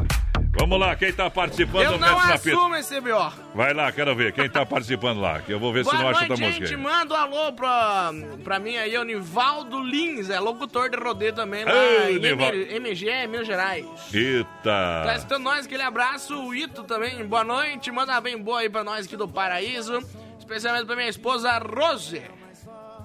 [0.52, 3.32] Vamos lá, quem tá participando Eu do não assumo esse B.O.
[3.54, 4.34] Vai lá, quero ver.
[4.34, 5.40] Quem tá participando lá?
[5.42, 6.66] Que eu vou ver se Boa não acha outra música.
[6.66, 6.76] gente.
[6.76, 8.12] Manda um alô pra,
[8.44, 13.28] pra mim aí, o Nivaldo Lins, é locutor de rodeio também lá Ei, em MG,
[13.28, 13.86] Minas Gerais.
[13.86, 15.16] Tá Eita.
[15.18, 19.06] escutando nós, aquele abraço, o Ito também, boa noite, manda bem boa aí pra nós
[19.06, 20.00] aqui do Paraíso,
[20.40, 22.22] especialmente pra minha esposa Rose.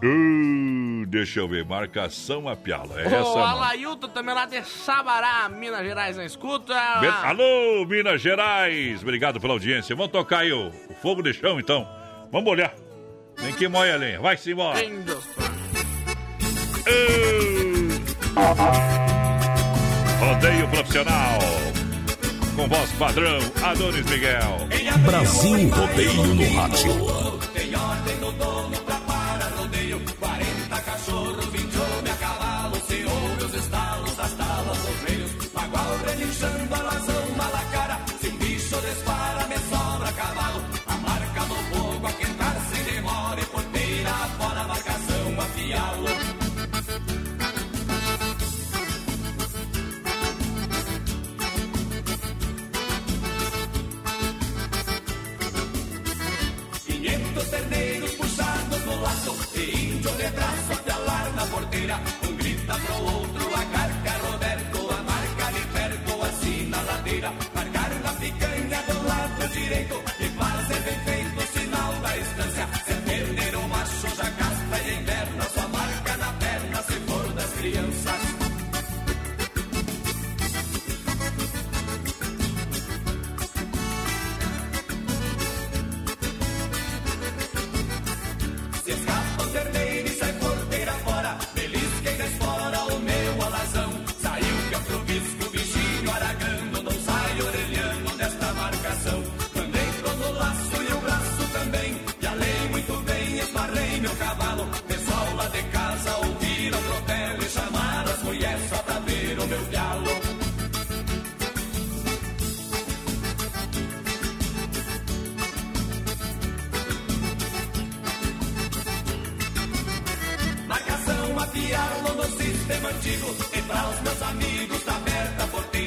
[0.03, 1.65] Uh, deixa eu ver.
[1.65, 3.01] Marcação a piala.
[3.01, 3.39] É essa, o.
[3.39, 6.75] Alailton também lá de Sabará, Minas Gerais na escuta.
[7.01, 9.03] Be- Alô, Minas Gerais.
[9.03, 9.95] Obrigado pela audiência.
[9.97, 11.89] Vamos tocar aí o, o fogo de chão, então.
[12.31, 12.75] Vamos olhar.
[13.39, 14.21] Vem que moia a lenha.
[14.21, 14.81] Vai-se embora.
[14.83, 15.17] Lindo.
[20.21, 21.39] Rodeio profissional.
[22.57, 24.69] Com voz padrão, Adonis Miguel.
[25.05, 27.39] Brasil Rodeio no rádio.
[27.53, 28.77] Tem ordem no dono
[60.25, 64.91] E índio de braço a pialar na porteira Um grita pro outro, a carca Roberto
[64.91, 67.31] A marca ali perto, assim na ladeira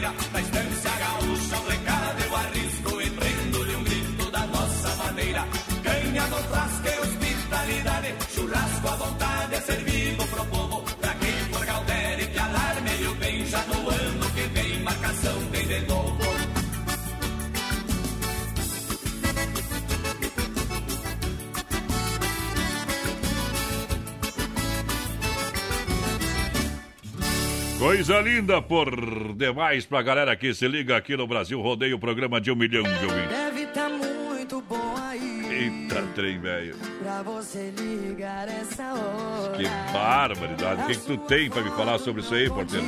[0.08, 0.46] Nice.
[27.88, 32.52] Coisa linda por demais pra galera que se liga aqui no Brasil Rodeio, programa de
[32.52, 33.30] um milhão de ouvintes.
[33.30, 36.76] Deve tá muito bom aí Eita, trem, velho.
[37.02, 39.56] pra você ligar essa hora.
[39.58, 40.82] Que barbaridade.
[40.82, 42.86] O que, que tu tem pra me falar sobre isso aí, porteiro?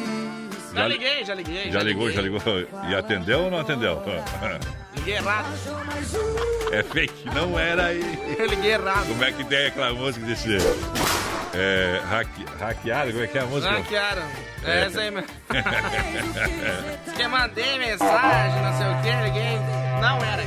[0.75, 1.71] Já liguei, já liguei.
[1.71, 2.41] Já ligou, já ligou.
[2.89, 4.03] E atendeu ou não atendeu?
[4.97, 5.47] Liguei errado.
[6.73, 8.35] É fake, não era aí.
[8.37, 9.07] Eu liguei errado.
[9.07, 10.57] Como é que tem aquela música desse.
[11.53, 12.01] É.
[12.09, 13.11] Hacke, hackeado?
[13.11, 13.73] Como é que é a música?
[13.73, 14.23] Hackearam.
[14.63, 15.27] É essa aí mesmo.
[17.15, 19.59] Que mandei mensagem, não sei o que, liguei.
[19.99, 20.43] Não era.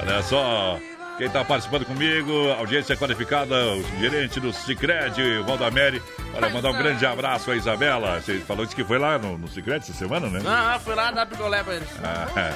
[0.00, 0.78] Olha só.
[1.16, 5.14] Quem está participando comigo, audiência qualificada, o gerente do Cicred,
[5.46, 6.02] Valdamere.
[6.34, 8.20] Olha, mandar um grande abraço a Isabela.
[8.20, 10.40] Você falou que foi lá no, no Cicred essa semana, né?
[10.42, 11.88] Não, fui lá dar picolé pra eles.
[12.02, 12.52] Ah,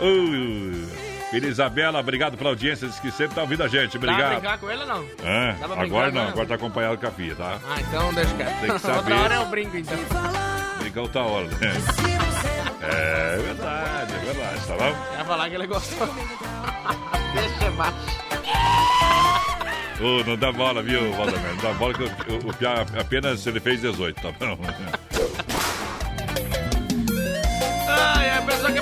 [0.00, 2.86] uh, filha Isabela, obrigado pela audiência.
[2.86, 3.98] Diz que sempre tá ouvindo a gente.
[3.98, 4.32] Dá pra Obrigado.
[4.40, 5.06] brincar com ou não?
[5.24, 7.58] Ah, brincar agora não, agora tá acompanhado com a filha, tá?
[7.66, 8.60] Ah, então deixa quieto.
[8.60, 8.96] Tem que saber.
[8.98, 9.96] Outra hora eu brinco, então.
[10.78, 11.72] Brincar outra hora, né?
[12.82, 14.92] É verdade, é verdade, tá bom?
[15.16, 16.06] Vai falar que ele gostou.
[17.34, 18.22] deixa baixo.
[20.00, 21.54] Ô, não dá bola, viu, Valdemar?
[21.54, 24.58] Não dá bola que o, o, o Piá apenas ele fez 18, tá bom?
[27.88, 28.81] Ai, a pessoa que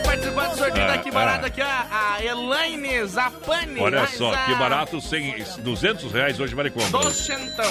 [0.64, 1.46] sorteio daqui barato ah.
[1.46, 3.80] aqui, a, a Elaine Zapani.
[3.80, 6.90] Olha só, a- que barato, 100, 200 reais hoje vale compra.
[6.90, 7.70] Docentão.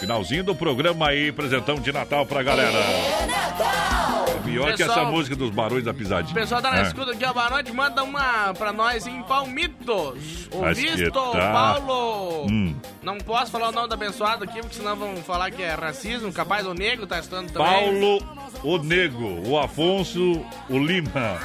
[0.00, 2.76] Finalzinho do programa aí, presentão de Natal pra galera.
[2.76, 6.34] É pior que essa Pessoal- música dos barões da O pisadinha.
[6.34, 6.82] pessoal tá na É.
[6.82, 7.50] escuta aqui, ó.
[7.50, 10.48] Noite, manda uma pra nós em Palmitos.
[10.52, 11.52] O Mas Visto tá.
[11.52, 12.46] Paulo.
[12.50, 12.74] Hum.
[13.02, 16.32] Não posso falar o nome do abençoado aqui, porque senão vão falar que é racismo.
[16.32, 17.70] Capaz o negro tá estudando também.
[17.70, 18.18] Paulo,
[18.64, 21.38] o Nego, o Afonso, o Lima.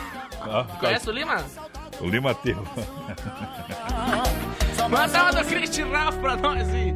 [0.49, 1.43] Ah, Conhece o Lima?
[1.99, 2.57] O Lima teu.
[4.89, 6.95] Manda uma do Cristian Ralph pra nós aí.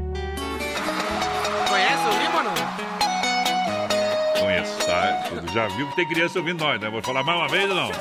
[1.67, 2.53] Conhece o Lima ou não?
[4.41, 5.23] Conheço, tá?
[5.53, 6.89] Já viu que tem criança ouvindo nós, né?
[6.89, 7.91] Vou falar mais uma vez ou não?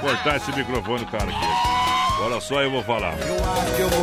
[0.00, 1.85] Cortar esse microfone, cara, aqui.
[2.18, 3.14] Olha só, eu vou falar.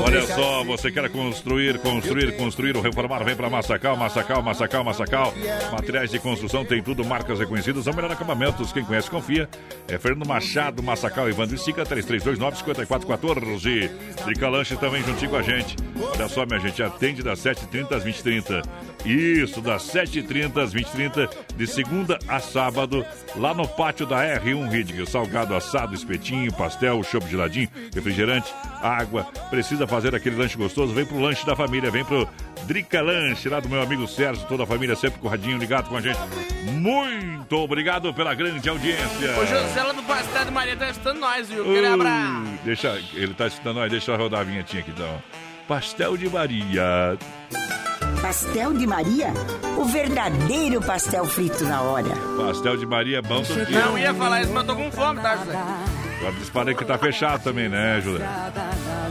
[0.06, 5.34] Olha só, você quer construir, construir, construir ou reformar, vem para Massacal, Massacal, Massacal, Massacal.
[5.72, 8.72] Materiais de construção tem tudo, marcas reconhecidas, são melhor acabamentos.
[8.72, 9.50] Quem conhece, confia.
[9.88, 13.90] É Fernando Machado, Massacal, Evandro Sica, 3329-5414.
[14.26, 15.76] Drica Lanche também juntinho com a gente.
[16.00, 18.64] Olha só, minha gente, atende das 7h30 às 20h30.
[19.06, 25.06] Isso, das 7h30 às 20h30, de segunda a sábado, lá no pátio da R1 Ridge.
[25.10, 29.24] Salgado, assado, espetinho, pastel, chopp geladinho, refrigerante, água.
[29.50, 30.94] Precisa fazer aquele lanche gostoso?
[30.94, 32.28] Vem pro lanche da família, vem pro
[32.66, 35.90] Drica Lanche, lá do meu amigo Sérgio, toda a família sempre com o radinho ligado
[35.90, 36.20] com a gente.
[36.72, 39.38] Muito obrigado pela grande audiência.
[39.38, 41.62] O José lá do Pastel de Maria tá estudando nós, viu?
[41.64, 42.42] Aquele abraço.
[42.42, 45.22] Uh, deixa, ele tá escutando nós, deixa eu rodar a vinhetinha aqui então.
[45.68, 47.18] Pastel de Maria.
[48.24, 49.34] Pastel de Maria?
[49.78, 52.08] O verdadeiro pastel frito na hora.
[52.38, 53.86] Pastel de Maria é bom todo dia.
[53.86, 55.58] Não ia falar isso, mas eu tô com fome, tá, José?
[56.20, 58.26] Agora disparei que tá fechado também, né, Júlia?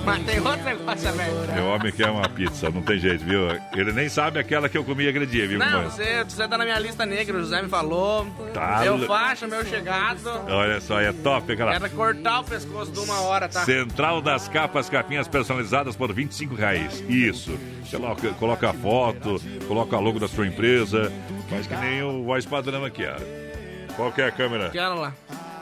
[0.04, 1.54] Mas tem outro negócio aberto.
[1.54, 3.48] Meu homem quer uma pizza, não tem jeito, viu?
[3.74, 5.58] Ele nem sabe aquela que eu comi aquele dia, viu?
[5.58, 8.26] Não, você, você tá na minha lista negra, o José me falou.
[8.52, 8.80] Tá.
[8.82, 10.28] Meu faixa, meu chegado.
[10.48, 11.74] Olha só, é top aquela.
[11.74, 13.64] Era cortar o pescoço de uma hora, tá?
[13.64, 17.04] Central das capas, capinhas personalizadas por 25 reais.
[17.08, 17.56] Isso.
[17.84, 21.12] Você coloca, coloca a foto, coloca a logo da sua empresa.
[21.48, 23.94] Faz que nem o voz padrão aqui, ó.
[23.94, 24.70] Qual que é a câmera?
[24.70, 25.12] Quero lá.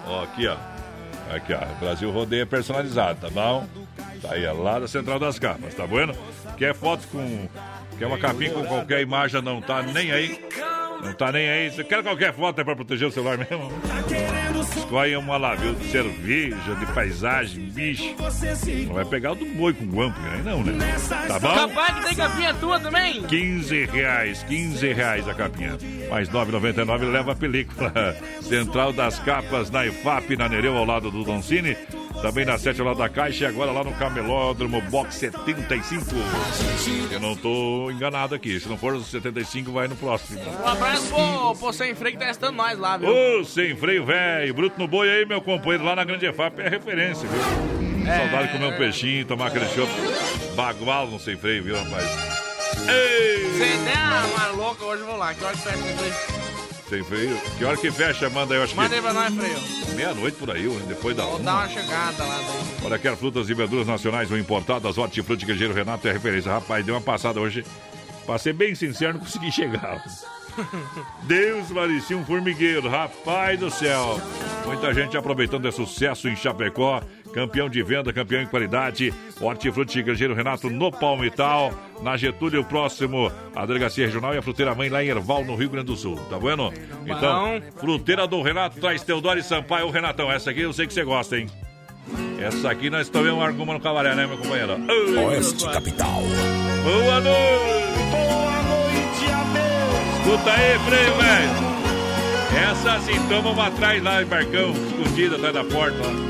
[0.07, 0.57] Ó, aqui, ó.
[1.34, 1.64] Aqui, ó.
[1.78, 3.66] Brasil Rodeio personalizado, tá bom?
[4.20, 6.14] Tá aí, ó, lá da Central das Capas, tá bueno?
[6.56, 7.48] Quer foto com.
[7.98, 10.44] Quer uma capinha com qualquer imagem, não tá nem aí.
[11.02, 11.70] Não tá nem aí.
[11.70, 13.70] Você quer qualquer foto é pra proteger o celular mesmo?
[14.76, 15.74] Escolhe uma lá, viu?
[15.74, 18.14] De cerveja, de paisagem, bicho.
[18.87, 20.96] Não vai pegar o do boi com guampo, aí não, né?
[21.28, 21.54] Tá bom?
[21.54, 23.22] Capaz que tem capinha tua também?
[23.22, 25.76] 15 reais, 15 reais a capinha.
[26.09, 28.16] Mais 9,99 leva a película.
[28.42, 31.76] Central das Capas, na IFAP, na Nereu, ao lado do Doncini.
[32.22, 36.04] Também na 7 ao lado da Caixa e agora lá no Camelódromo, box 75.
[37.11, 38.61] Eu não tô enganado aqui.
[38.61, 40.38] Se não for os 75, vai no próximo.
[40.62, 43.09] Um abraço pro, pro Sem Freio que tá estando nós lá, viu?
[43.09, 44.52] Ô, sem freio, velho.
[44.52, 48.11] Bruto no boi aí, meu companheiro, lá na Grande EFAP é referência, viu?
[48.11, 48.18] É.
[48.18, 49.90] Saudade de comer um peixinho, tomar aquele chopp
[50.54, 52.04] bagual no sem freio, viu, rapaz?
[52.88, 53.50] Ei!
[53.52, 55.33] Você der uma louca, hoje eu vou lá.
[55.33, 56.49] Que hora que fecha sem
[56.90, 57.40] Sem freio.
[57.57, 58.29] Que hora que fecha?
[58.29, 59.94] Manda aí, eu acho Manda aí que pra nós, freio.
[59.94, 61.44] meia-noite por aí, depois da Vou uma.
[61.44, 62.85] dar uma chegada lá daí.
[62.85, 66.50] Olha, quer frutas e verduras nacionais ou importadas, Hortifruti Queijeiro Renato é referência.
[66.50, 67.64] Rapaz, deu uma passada hoje.
[68.26, 70.05] Pra ser bem sincero, não consegui chegar.
[71.22, 74.20] Deus parecia um formigueiro, rapaz do céu.
[74.66, 77.00] Muita gente aproveitando é sucesso em Chapecó.
[77.32, 79.14] Campeão de venda, campeão em qualidade.
[79.40, 81.72] Hortifruti Queijeiro Renato no Palmital.
[82.02, 85.70] Na Getúlio, próximo à Delegacia Regional e a Fruteira Mãe lá em Erval, no Rio
[85.70, 86.16] Grande do Sul.
[86.28, 86.72] Tá vendo?
[87.06, 89.86] Então, Fruteira do Renato traz Teodoro e Sampaio.
[89.86, 91.46] Ô, Renatão, essa aqui eu sei que você gosta, hein?
[92.40, 94.76] Essa aqui nós tomamos arguma no cabaré, né, meu companheiro?
[95.26, 96.22] Oeste Capital.
[96.82, 97.90] Boa noite!
[98.10, 100.16] Boa noite, adeus.
[100.16, 101.70] Escuta aí, freio, velho!
[102.70, 106.29] Essa toma uma atrás lá em Barcão, escondida atrás da porta lá.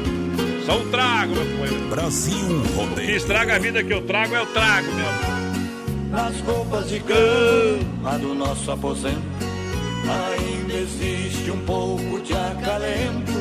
[0.70, 1.88] Só um trago, meu companheiro.
[1.88, 3.16] Brasil Que Rodeio.
[3.16, 6.10] estraga a vida que eu trago é o trago mesmo.
[6.10, 9.20] Nas roupas de cama do nosso aposento
[10.04, 13.32] Ainda existe um pouco de acalento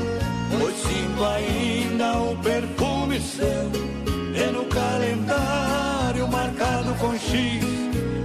[0.57, 3.71] Pois sinto ainda o perfume seu
[4.35, 7.63] E no calendário marcado com X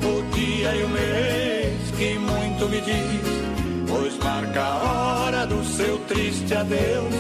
[0.02, 5.98] O dia e o mês que muito me diz Pois marca a hora do seu
[6.06, 7.14] triste adeus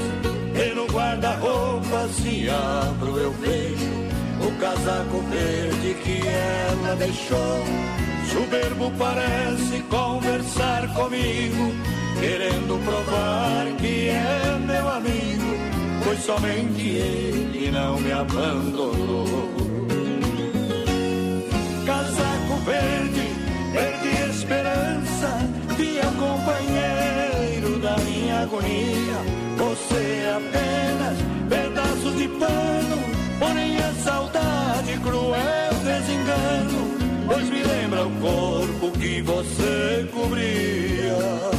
[1.14, 4.04] guarda-roupa se abro eu vejo
[4.46, 7.64] o casaco verde que ela deixou.
[8.32, 11.72] Soberbo parece conversar comigo,
[12.18, 15.44] querendo provar que é meu amigo,
[16.04, 19.54] pois somente ele não me abandonou.
[21.86, 23.28] Casaco verde,
[23.72, 29.44] verde esperança, fiel companheiro da minha agonia.
[29.56, 31.03] Você apenas
[32.24, 32.98] de pano
[33.38, 36.94] Porém a saudade, cruel desengano
[37.26, 41.53] Pois me lembra o corpo que você cobria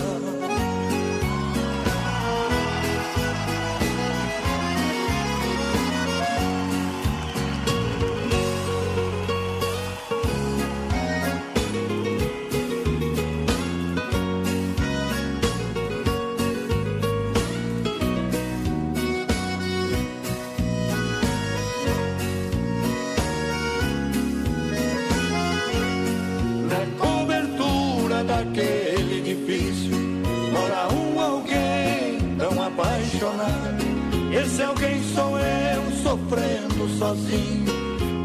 [34.75, 37.65] alguém sou eu sofrendo sozinho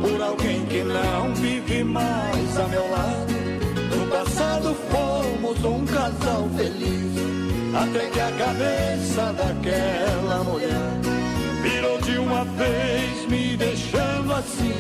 [0.00, 3.32] Por alguém que não vive mais a meu lado.
[3.96, 7.12] No passado fomos um casal feliz
[7.74, 11.00] Até que a cabeça daquela mulher.
[11.62, 14.74] Virou de uma vez me deixando assim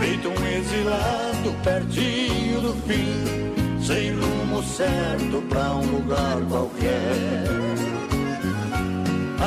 [0.00, 7.97] Feito um exilado pertinho do fim Sem rumo certo pra um lugar qualquer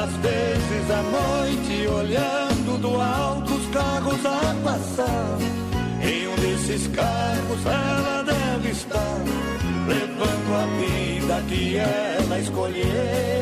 [0.04, 5.38] Às vezes à noite olhando do alto os carros a passar
[6.02, 9.18] Em um desses carros ela deve estar
[9.88, 13.42] Levando a vida que ela escolheu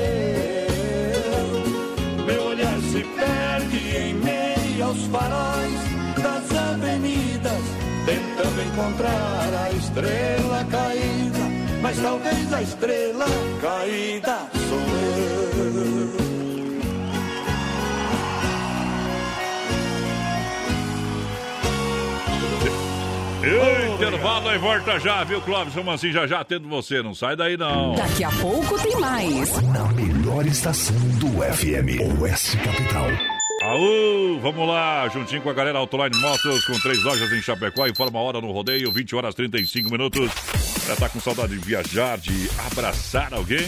[2.29, 5.79] meu olhar se perde em meio aos faróis
[6.21, 7.63] das avenidas,
[8.05, 11.39] tentando encontrar a estrela caída.
[11.81, 13.25] Mas talvez a estrela
[13.61, 15.98] caída sou eu.
[23.95, 25.73] Intervalo aí, volta já, viu, Clóvis?
[25.73, 27.95] Como assim, já já atendo você, não sai daí não.
[27.95, 29.61] Daqui a pouco tem mais.
[29.61, 32.19] Na melhor estação do FM.
[32.21, 33.07] Oeste Capital.
[33.61, 38.17] Aú, vamos lá, juntinho com a galera Autoline Motos, com três lojas em Chapecó, informa
[38.17, 40.31] a hora no rodeio, 20 horas 35 minutos.
[40.87, 43.67] Já tá com saudade de viajar, de abraçar alguém?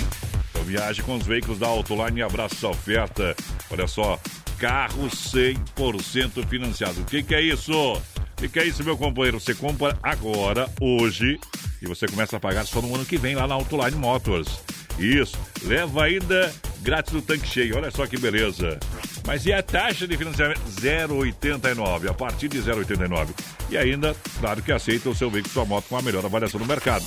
[0.50, 3.36] Então viaje com os veículos da Autoline e abraça essa oferta.
[3.70, 4.18] Olha só,
[4.58, 7.02] carro 100% financiado.
[7.02, 8.02] O que, que é isso?
[8.42, 9.39] O que, é isso, meu companheiro?
[9.39, 11.39] Você compra agora, hoje,
[11.80, 14.60] e você começa a pagar só no ano que vem lá na Autoline Motors.
[14.98, 17.78] Isso, leva ainda grátis do tanque cheio.
[17.78, 18.80] Olha só que beleza.
[19.28, 20.60] Mas e a taxa de financiamento?
[20.62, 23.28] 0,89, a partir de 0,89.
[23.70, 26.66] E ainda, claro que aceita o seu veículo, sua moto com a melhor avaliação do
[26.66, 27.06] mercado.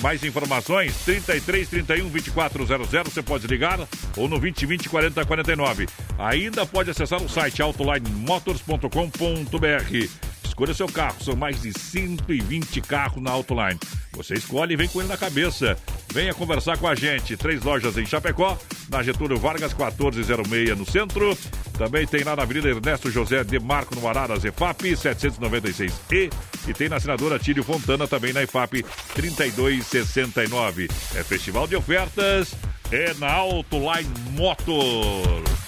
[0.00, 3.80] Mais informações, 33 31 2400, você pode ligar
[4.16, 5.88] ou no 20 20 40 49.
[6.18, 10.37] Ainda pode acessar o site autolinemotors.com.br.
[10.58, 11.22] escolha seu carro.
[11.22, 13.78] São mais de 120 carros na Autoline.
[14.12, 15.76] Você escolhe e vem com ele na cabeça.
[16.12, 17.36] Venha conversar com a gente.
[17.36, 18.58] Três lojas em Chapecó,
[18.90, 21.38] na Getúlio Vargas 1406 no centro.
[21.76, 26.32] Também tem lá na Avenida Ernesto José de Marco no Araras, EFAP 796E.
[26.66, 28.84] E tem na senadora Tílio Fontana também na EFAP
[29.14, 30.88] 3269.
[31.14, 32.52] É festival de ofertas,
[32.90, 35.67] é na Autoline Motor.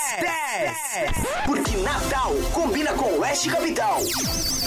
[1.45, 4.01] Porque Natal combina com Oeste Capital.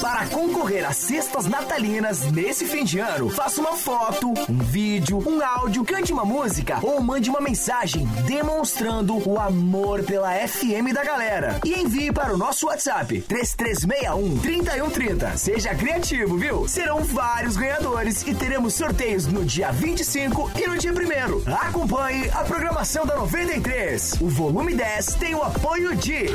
[0.01, 5.43] Para concorrer a cestas natalinas nesse fim de ano, faça uma foto, um vídeo, um
[5.43, 11.59] áudio, cante uma música ou mande uma mensagem demonstrando o amor pela FM da galera.
[11.65, 15.37] E envie para o nosso WhatsApp 3361 3130.
[15.39, 16.69] Seja criativo, viu?
[16.69, 22.45] Serão vários ganhadores e teremos sorteios no dia 25 e no dia 1 Acompanhe a
[22.45, 24.15] programação da 93.
[24.21, 26.27] O volume 10 tem o apoio de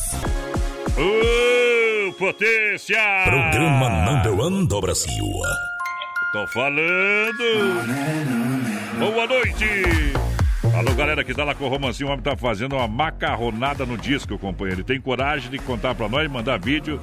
[0.96, 2.98] Ô, potência!
[3.24, 5.24] Programa number one do Brasil.
[6.32, 8.67] Tô falando!
[8.98, 9.64] Boa noite!
[10.76, 13.96] Alô, galera que tá lá com o Romancinho, o homem tá fazendo uma macarronada no
[13.96, 14.80] disco, companheiro.
[14.80, 17.00] Ele tem coragem de contar pra nós, mandar vídeo.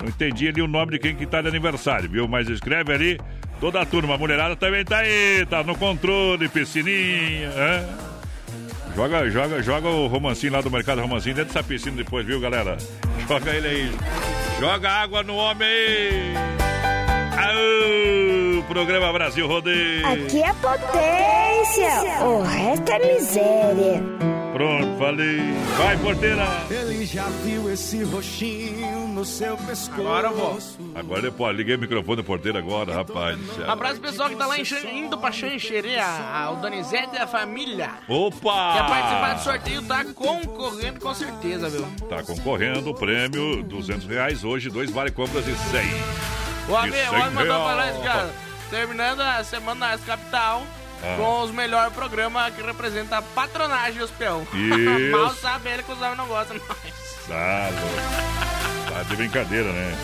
[0.00, 2.26] Não entendi ali o nome de quem que tá de aniversário, viu?
[2.26, 3.20] Mas escreve ali,
[3.60, 4.14] toda a turma.
[4.14, 7.84] A mulherada também tá aí, tá no controle, piscininha, hã?
[8.94, 12.76] Joga, joga, joga o romancinho lá do mercado romancinho dentro dessa piscina depois, viu, galera?
[13.28, 13.92] Joga ele aí.
[14.58, 16.34] Joga água no homem aí.
[17.38, 18.25] Aô,
[18.66, 20.06] programa Brasil Rodeio.
[20.06, 24.02] Aqui é potência, o resto é miséria.
[24.52, 25.40] Pronto, falei.
[25.76, 26.46] Vai, porteira.
[26.70, 30.00] Ele já viu esse roxinho no seu pescoço.
[30.00, 30.58] Agora eu vou.
[30.94, 33.38] Agora depois, liguei o microfone do porteiro agora, rapaz.
[33.68, 34.62] Abraço pessoal que tá lá em
[34.94, 35.96] indo pra Xanxerê,
[36.50, 37.90] o Donizete e a família.
[38.08, 38.72] Opa!
[38.72, 41.86] Quer participar do sorteio, tá concorrendo com certeza, viu?
[42.08, 45.80] Tá concorrendo o prêmio 200 reais hoje, dois vale compras de 100.
[46.68, 48.30] O homem, o homem 100 mandou pra nós, cara,
[48.70, 50.66] terminando a semana na capital.
[51.02, 51.16] Ah.
[51.18, 54.46] Com os melhores programas que representam a patronagem dos peão.
[55.12, 57.26] Mal sabe ele que os homens não gostam nós.
[57.28, 57.68] Tá.
[58.90, 59.94] Tá de brincadeira, né?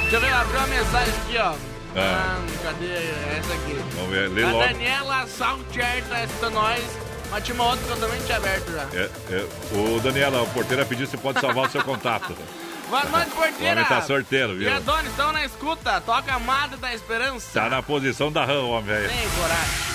[0.00, 1.54] Deixa eu ver, abriu uma mensagem aqui, ó.
[1.94, 2.38] Ah.
[2.38, 2.94] Ah, cadê
[3.38, 3.74] essa aqui?
[3.94, 4.64] Vamos ver, lê a logo.
[4.64, 6.82] Daniela Saltier tá assistindo nós.
[7.30, 8.86] Mas tinha uma outra que eu também tinha aberto já.
[8.94, 12.34] É, é, o Daniela, o porteiro pediu se pode salvar o seu contato.
[12.88, 13.72] Boa noite, O porteira.
[13.72, 14.74] homem tá sorteiro, E viu?
[14.74, 16.00] a Dona estão na escuta.
[16.00, 17.60] Toca a Madre da Esperança.
[17.60, 19.08] Tá na posição da rã, homem, velho.
[19.08, 19.88] Tem coragem.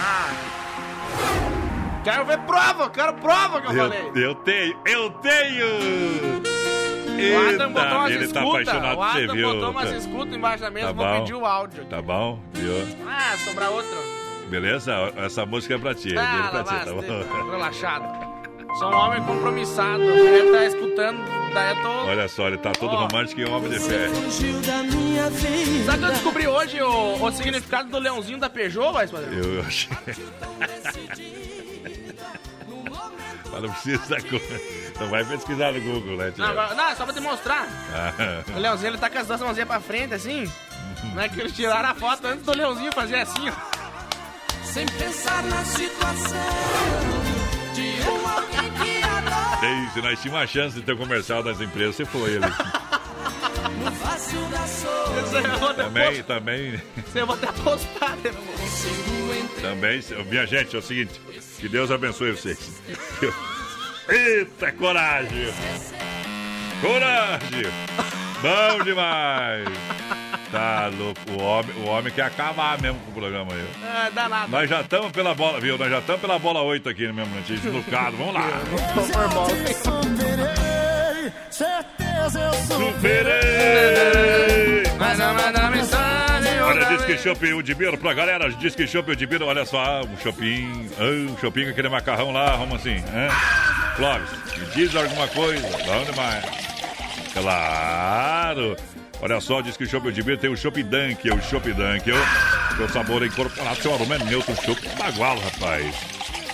[0.00, 0.30] Ah.
[2.02, 4.00] Quero ver prova, quero prova que eu, falei.
[4.00, 6.42] Eu, eu tenho, eu tenho!
[7.22, 8.62] O Adam botou umas ele tá escuta.
[8.62, 9.52] apaixonado o por você, Adam viu?
[9.52, 11.20] botou umas escuta embaixo da mesa, Tá vou bom.
[11.20, 11.84] pedir o áudio.
[11.84, 12.72] Tá bom, viu?
[13.06, 13.96] Ah, sobrar outra.
[14.48, 14.92] Beleza?
[15.16, 17.50] Essa música é pra ti, é Ah, pra ti, tá bom?
[17.52, 18.31] relaxado.
[18.78, 20.02] Sou um homem compromissado.
[20.02, 21.18] Ele tá escutando,
[21.52, 21.88] daí eu tô.
[21.90, 24.08] Olha só, ele tá todo romântico e homem de fé.
[25.84, 29.32] Sabe que eu descobri hoje o, o significado do leãozinho da Peugeot, vai, padrão?
[29.32, 29.88] Eu achei.
[33.52, 34.16] Mas não precisa.
[34.98, 37.66] Não vai pesquisar no Google, né, Não, agora- não, é só pra demonstrar.
[37.92, 38.42] Ah.
[38.56, 40.50] O leãozinho ele tá com as duas mãozinhas pra frente, assim.
[41.14, 43.52] Não é que eles tiraram a foto antes do leãozinho fazer assim, ó.
[44.64, 47.31] Sem pensar na situação
[47.74, 49.90] de um alguém que adora.
[49.92, 52.46] Se nós tínhamos uma chance de ter um comercial das empresas, você foi ele.
[53.84, 55.74] No fácil da solidão.
[55.74, 59.60] Também, também, Você vou até postar entender.
[59.60, 60.00] também.
[60.28, 61.20] Minha gente, é o seguinte:
[61.58, 62.80] que Deus abençoe vocês.
[64.08, 65.52] Eita, coragem!
[66.80, 67.72] Coragem!
[68.42, 69.68] Bom demais!
[70.52, 73.66] Tá louco, o homem, o homem quer acabar mesmo com o programa aí.
[74.06, 74.50] É, danado.
[74.50, 75.78] Nós já estamos pela bola, viu?
[75.78, 78.18] Nós já estamos pela bola 8 aqui no mesmo momento, deslocado.
[78.18, 78.48] Vamos lá.
[81.50, 83.32] Certeza eu Superei!
[84.98, 86.60] Mas não manda mensagem.
[86.60, 90.90] Olha, diz que shopping Udibiro pra galera, diz que shopping Udibiro, olha só, um shopping,
[90.98, 93.04] ah, um shopping com aquele macarrão lá, vamos assim, hein?
[93.96, 94.28] Clóvis,
[94.58, 96.44] me diz alguma coisa, bom demais.
[97.32, 98.76] Claro!
[99.22, 102.76] Olha só, diz que o Chopp Udibiro tem o Chopp Dunk, o Chopp Dunk, o
[102.76, 105.94] seu sabor é incorporado, seu aroma é neutro, Chopp bagual, rapaz.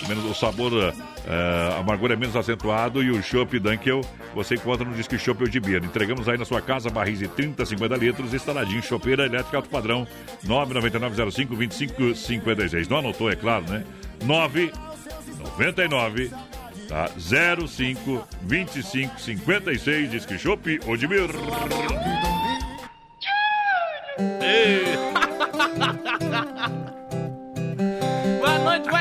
[0.06, 0.94] Menos o sabor,
[1.26, 4.02] a amargura é menos acentuado e o Chopp Dunkel
[4.34, 5.82] você encontra no Disque Chopp Udibir.
[5.82, 10.06] Entregamos aí na sua casa barris de 30, 50 litros, instaladinho, chopeira elétrica alto padrão,
[10.44, 12.86] 99905 2556.
[12.86, 13.82] Não anotou, é claro, né?
[14.24, 16.30] 999
[16.86, 17.08] tá?
[17.16, 20.34] 05 25 56 Disque
[20.86, 21.32] Udibir.
[21.32, 22.17] Boa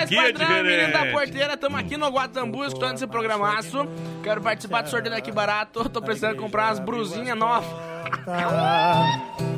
[0.07, 1.53] Aqui é padrão, menino da porteira.
[1.53, 3.85] Estamos aqui no Guatambu, escutando esse programaço.
[4.23, 5.89] Quero participar do sorteio daqui barato.
[5.89, 7.69] Tô precisando comprar umas brusinhas novas.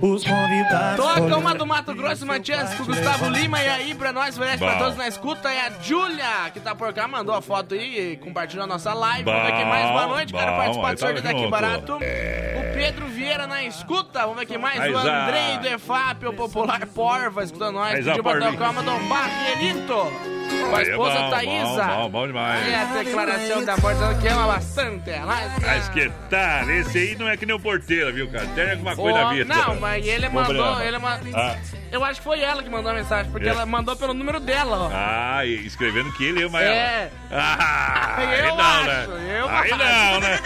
[0.02, 1.06] Os convidados.
[1.06, 3.62] Toca uma do Mato Grosso, Matias, com o Gustavo Lima.
[3.62, 5.52] E aí, pra nós, oferece pra todos na escuta.
[5.52, 8.92] É a Júlia, que tá por cá, mandou a foto aí e compartilhou a nossa
[8.92, 9.26] live.
[9.26, 9.92] Vamos ver quem mais.
[9.92, 11.96] Boa noite, quero participar do tá sorteio daqui barato.
[11.96, 14.22] O Pedro Vieira na escuta.
[14.22, 14.80] Vamos ver quem mais.
[14.80, 14.98] O.
[14.98, 18.04] Andrei do EFAP, o popular Porva, escutando nós.
[18.04, 20.39] Pediu pra tocar uma do Barrierito.
[20.50, 21.84] Com a Aí é esposa bom, Thaísa.
[21.84, 22.68] Bom, bom, bom demais.
[22.68, 25.36] É a declaração da dizendo que ama bastante ela.
[25.62, 26.70] Mas que tal?
[26.70, 28.46] Esse aí não é que nem o porteiro, viu, cara?
[28.48, 29.54] Tem alguma coisa Ô, na vida.
[29.56, 30.82] Não, mas ele mandou.
[30.82, 31.56] Ele ma- Ah.
[31.92, 33.52] Eu acho que foi ela que mandou a mensagem, porque É.
[33.52, 34.90] ela mandou pelo número dela, ó.
[34.94, 37.10] Ah, e escrevendo que ele ama É.
[37.32, 37.42] ela.
[37.42, 39.40] Ah, aí Eu não, acho, né?
[39.40, 39.78] eu aí acho.
[39.78, 40.40] não, né?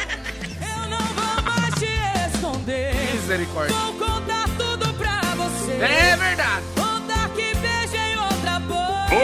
[1.46, 2.94] Mas te esconder.
[3.14, 3.76] Misericórdia.
[3.76, 5.72] Vou contar tudo pra você.
[5.74, 6.64] É verdade.
[6.76, 9.16] Contar que beijei outra boca.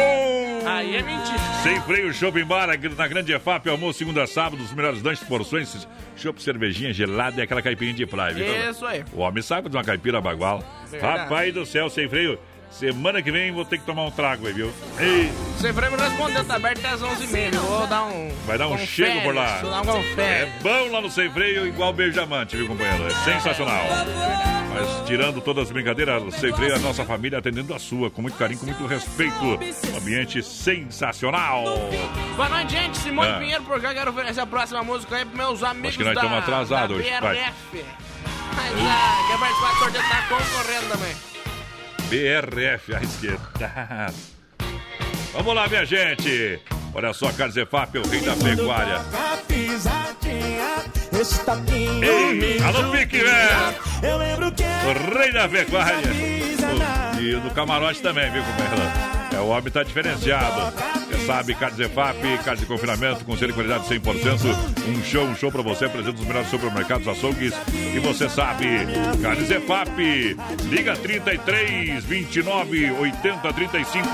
[0.80, 1.38] Aí é mentira.
[1.62, 5.86] Sem freio, Shopping Bar, na Grande EFAP, almoço segunda a sábado, os melhores lanches, porções,
[6.16, 8.70] chopp, cervejinha gelada e aquela caipirinha de praia?
[8.70, 9.04] Isso aí.
[9.12, 10.64] O homem sabe de uma caipira bagual.
[10.90, 11.20] Verdade.
[11.20, 12.40] Rapaz do céu, sem freio,
[12.72, 14.72] semana que vem vou ter que tomar um trago aí, viu?
[15.00, 17.54] Ei, Você vai me respondeu, tá aberto até às 11h30.
[17.56, 18.32] Eu Vou dar um.
[18.46, 19.58] vai dar um confere, chego por lá.
[19.62, 23.06] Vou dar um É bom lá no Sem Freio, igual beijo diamante, viu, companheiro?
[23.08, 23.84] É sensacional.
[24.74, 28.10] Mas tirando todas as brincadeiras, o Sem Freio é a nossa família atendendo a sua,
[28.10, 29.34] com muito carinho, com muito respeito.
[29.92, 31.64] Um ambiente sensacional.
[32.36, 32.98] Boa noite, gente.
[33.00, 33.40] Simone Ah.
[33.40, 33.94] Pinheiro por cá.
[33.94, 37.10] Quero oferecer a próxima música aí pros meus amigos que nós da, estamos atrasados hoje,
[37.20, 37.36] vai.
[37.36, 37.86] BRF.
[38.56, 41.16] Mas, ah, quer participar do sorteio, tá concorrendo também.
[42.10, 44.14] BRF, à esquerda.
[45.34, 46.60] Vamos lá, minha gente.
[46.94, 49.00] Olha só, Carlos Efap, o rei da pecuária.
[51.46, 52.06] Tapinha.
[52.06, 53.76] Ei, alô, Pique, velho.
[54.02, 54.08] Que
[54.88, 55.98] O rei da pecuária.
[57.16, 58.92] O- E do camarote também, viu, companheiro?
[59.36, 60.74] É, o homem tá diferenciado.
[61.30, 64.56] Sabe, Carlos Efap, carnes de confinamento, com selo de qualidade 100%.
[64.88, 67.54] Um show, um show pra você, presente nos melhores supermercados, açougues.
[67.94, 68.66] E você sabe,
[69.22, 69.90] Carnes Efap,
[70.72, 74.08] liga 33 29 80 35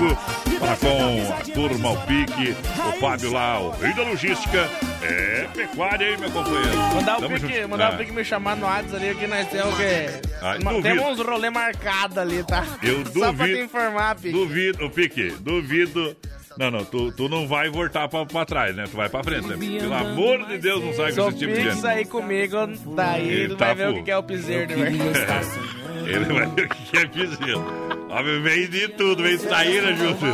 [0.58, 2.54] para com a turma, o Pique,
[2.86, 4.68] o Fábio lá, o rei da logística.
[5.02, 6.76] É pecuária, hein, meu companheiro?
[6.96, 7.94] Mandar o Pique, mandar Ah.
[7.94, 10.06] o Pique me chamar no WhatsApp ali, que nós temos o quê?
[10.42, 10.82] Ah, duvido.
[10.82, 12.62] temos uns rolê marcados ali, tá?
[12.82, 13.58] Eu Só pra te duvido.
[13.60, 14.32] informar, Pique.
[14.32, 16.14] Duvido, ô, Pique, duvido.
[16.58, 18.84] Não, não, tu, tu não vai voltar pra, pra trás, né?
[18.90, 19.56] Tu vai pra frente, né?
[19.78, 21.76] Pelo amor de Deus, não sai com esse tipo de gente.
[21.80, 22.56] sair comigo,
[22.94, 23.98] daí Ele ele tá vai ver o full.
[23.98, 24.88] que que é o piseiro, né?
[26.06, 27.86] Ele vai ver o que é piseiro.
[28.08, 30.24] Homem, vem de tudo, vem saíra junto.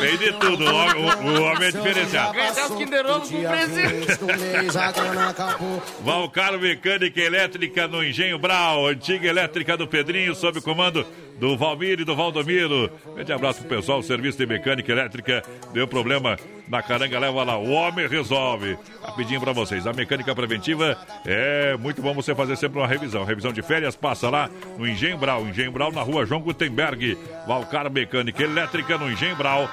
[0.00, 2.32] Vem de tudo, o homem, o, o homem é diferenciado.
[2.32, 4.06] Ganhar os Kinder Ovo com presente.
[6.02, 11.06] Valcaro Mecânica Elétrica no Engenho Brau, antiga elétrica do Pedrinho, sob comando
[11.38, 12.90] do Valmir e do Valdomiro.
[13.14, 16.36] Grande abraço pro pessoal, o serviço de mecânica elétrica deu problema
[16.68, 17.58] na caranga, leva lá.
[17.58, 18.78] O homem resolve.
[19.04, 19.86] Rapidinho pra vocês.
[19.86, 23.24] A mecânica preventiva é muito bom você fazer sempre uma revisão.
[23.24, 25.42] Revisão de férias, passa lá no Engenho Brau.
[25.46, 27.18] Engenho Brau na rua João Gutenberg.
[27.46, 29.68] Valcar Mecânica Elétrica no Engenho Brau.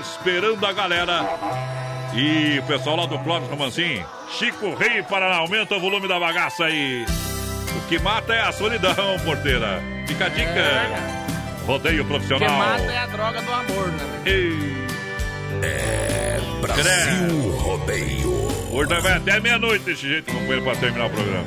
[0.00, 1.24] Esperando a galera.
[2.14, 6.66] E o pessoal lá do Clóvis Romancim, Chico Rei Paraná, aumenta o volume da bagaça
[6.66, 7.06] aí.
[7.74, 9.82] O que mata é a solidão, porteira.
[10.06, 11.12] Fica a dica.
[11.66, 12.50] Rodeio O que profissional.
[12.58, 14.22] mata é a droga do amor, né?
[15.62, 18.32] É Brasil Rodeio.
[18.72, 21.46] Hoje vai até meia-noite desse jeito, companheiro, pra terminar o programa.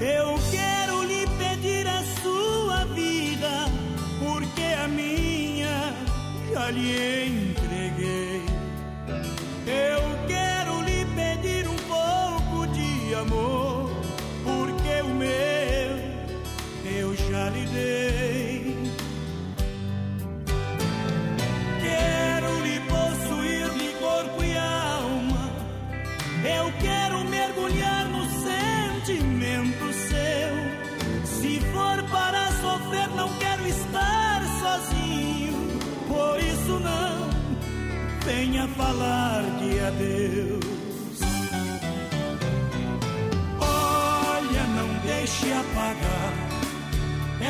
[0.00, 3.66] Eu quero lhe pedir a sua vida,
[4.20, 5.94] porque a minha
[6.52, 8.42] já lhe entreguei.
[9.66, 13.90] Eu quero lhe pedir um pouco de amor,
[14.44, 15.28] porque o meu
[16.84, 18.37] eu já lhe dei.
[38.28, 41.18] Venha falar de adeus.
[43.58, 46.32] Olha, não deixe apagar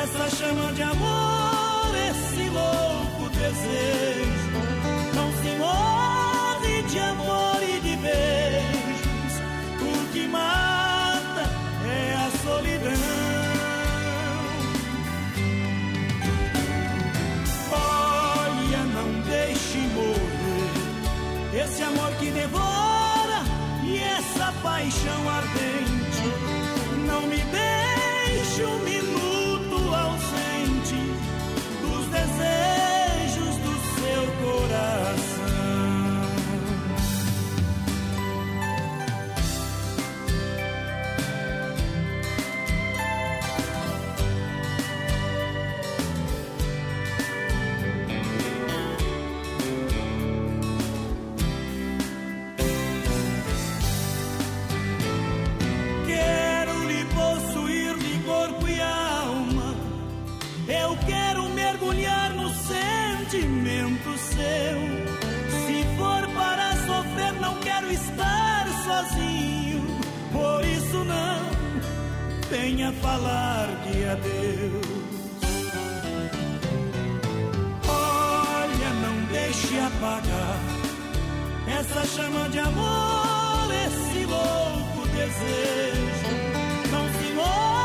[0.02, 4.60] essa chama de amor, esse louco desejo.
[5.16, 7.47] Não se morre de amor
[21.78, 23.44] esse amor que devora
[23.84, 26.24] e essa paixão ardente.
[27.06, 28.82] Não me deixe um
[64.48, 64.78] seu.
[65.64, 69.82] Se for para sofrer, não quero estar sozinho.
[70.32, 71.40] Por isso não
[72.50, 74.98] venha falar de adeus.
[77.88, 80.58] Olha, não deixe apagar
[81.78, 86.30] essa chama de amor, esse louco desejo.
[86.90, 87.77] Não se morre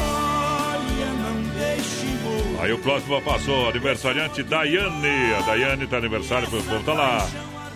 [0.00, 2.62] Olha, não deixe morrer.
[2.62, 5.34] Aí o próximo passou, aniversariante Daiane.
[5.38, 7.28] A Daiane tá aniversário, o povo tá lá.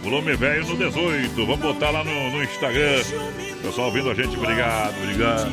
[0.03, 1.35] Volume velho no 18.
[1.35, 3.03] Vamos botar lá no, no Instagram.
[3.63, 5.51] Pessoal ouvindo a gente, obrigado, obrigado.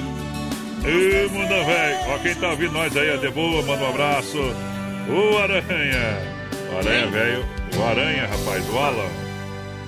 [0.84, 1.98] Ê, mundo velho.
[2.10, 4.38] Ó, quem tá ouvindo nós aí, ó, de boa, manda um abraço.
[4.38, 6.42] O Aranha.
[6.74, 7.46] O Aranha, velho.
[7.78, 9.10] O Aranha, rapaz, o Alan.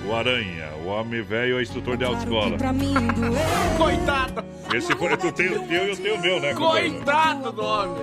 [0.06, 0.73] O Aranha.
[0.84, 2.56] O homem velho é instrutor de autoescola.
[3.78, 4.44] Coitado!
[4.74, 6.94] Esse foi, tu tem o teu e eu tenho o meu, né, companheiro?
[6.96, 8.02] Coitado do homem!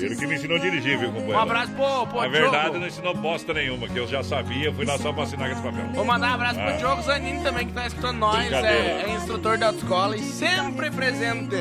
[0.00, 1.38] Ele que me ensinou a dirigir, viu, companheiro?
[1.38, 2.78] Um abraço pro, pro Na verdade, Diogo.
[2.78, 5.84] não ensinou bosta nenhuma, que eu já sabia, fui lá só pra assinar esse papel.
[5.94, 6.64] Vou mandar um abraço Ah.
[6.66, 8.52] pro Diogo Zanini também, que tá escutando nós.
[8.52, 11.56] É, é instrutor da autoescola e sempre presente.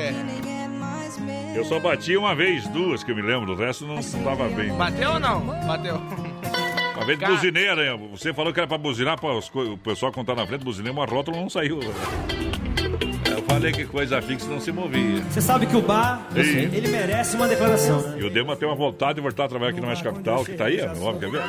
[1.55, 4.71] Eu só bati uma vez, duas que eu me lembro, o resto não estava bem.
[4.73, 5.39] Bateu ou não?
[5.41, 5.99] Bateu.
[6.99, 7.97] Uma vez Cara- buzinei, Aranha.
[8.11, 11.05] Você falou que era pra buzinar, pra os o pessoal contar na frente, buzinei, uma
[11.05, 11.79] rótula não saiu.
[13.31, 15.21] Eu falei que coisa fixa não se movia.
[15.29, 18.01] Você sabe que o bar, ele merece uma declaração.
[18.01, 18.17] né?
[18.19, 20.53] E o Dema tem uma vontade de voltar a trabalhar aqui no Mais Capital, que
[20.53, 21.41] tá aí, ó, meu homem, quer ver?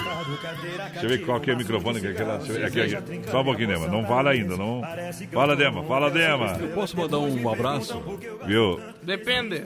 [0.92, 2.38] Deixa eu ver qual que é o microfone que é aquela.
[2.38, 3.20] Ver, aqui, aqui.
[3.30, 3.88] Só um pouquinho, Dema.
[3.88, 4.82] Não fala ainda, não.
[5.32, 6.56] Fala, Dema, fala, Dema.
[6.60, 8.00] Eu posso mandar um abraço?
[8.46, 8.80] Viu?
[9.02, 9.62] Depende.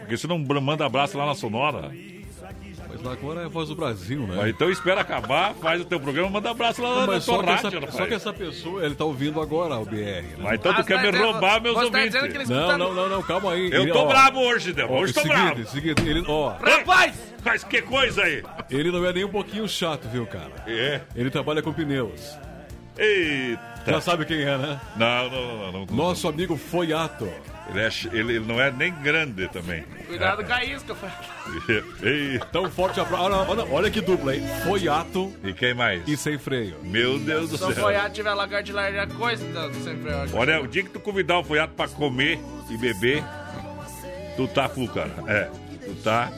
[0.00, 1.90] Porque você não manda abraço lá na Sonora.
[3.10, 4.34] Agora é a voz do Brasil, né?
[4.36, 7.42] Mas então espera acabar, faz o teu programa, manda abraço lá Não, na tua só,
[7.42, 7.96] que essa, rádio, rapaz.
[7.96, 9.96] só que essa pessoa, ele tá ouvindo agora o BR.
[9.96, 10.24] Né?
[10.38, 12.48] Mas então tu quer me roubar meus ouvintes.
[12.48, 13.70] Não, não, não, não, calma aí.
[13.72, 15.66] Eu Ele, tô ó, bravo hoje, ó, Hoje tô seguinte, bravo.
[15.66, 17.32] Seguinte, ele, ó, Rapaz!
[17.44, 18.42] Mas que coisa aí?
[18.70, 20.52] ele não é nem um pouquinho chato, viu, cara?
[20.66, 21.00] É.
[21.14, 22.36] Ele trabalha com pneus.
[22.96, 23.60] Eita.
[23.86, 24.80] Já sabe quem é, né?
[24.96, 25.86] Não, não, não, não.
[25.86, 25.96] não.
[25.96, 27.28] Nosso amigo Foiato.
[27.68, 29.84] Ele, é ele não é nem grande também.
[30.06, 30.94] Cuidado com a isca.
[32.02, 32.40] Ei.
[32.52, 33.22] Tão forte abraço.
[33.24, 34.42] Olha, olha, olha que dupla, hein?
[34.64, 36.06] Foiato E quem mais?
[36.06, 36.76] e sem freio.
[36.82, 37.84] Meu Deus do Se o céu.
[37.84, 41.38] foiado tiver lagarto de larga coisa, então, sempre é Olha, o dia que tu convidar
[41.38, 42.38] o Foiato pra comer
[42.68, 43.22] e beber,
[44.36, 45.10] tu tá full, cara.
[45.28, 45.48] É,
[45.84, 46.30] tu tá.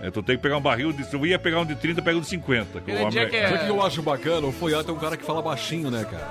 [0.00, 1.04] é, tu tem que pegar um barril de.
[1.04, 2.80] Se tu ia pegar um de 30, pega um de 50.
[2.80, 3.10] Que o homem...
[3.28, 4.46] que é- Sabe o que eu acho bacana?
[4.46, 6.30] O Foiato é um cara que fala baixinho, né, cara?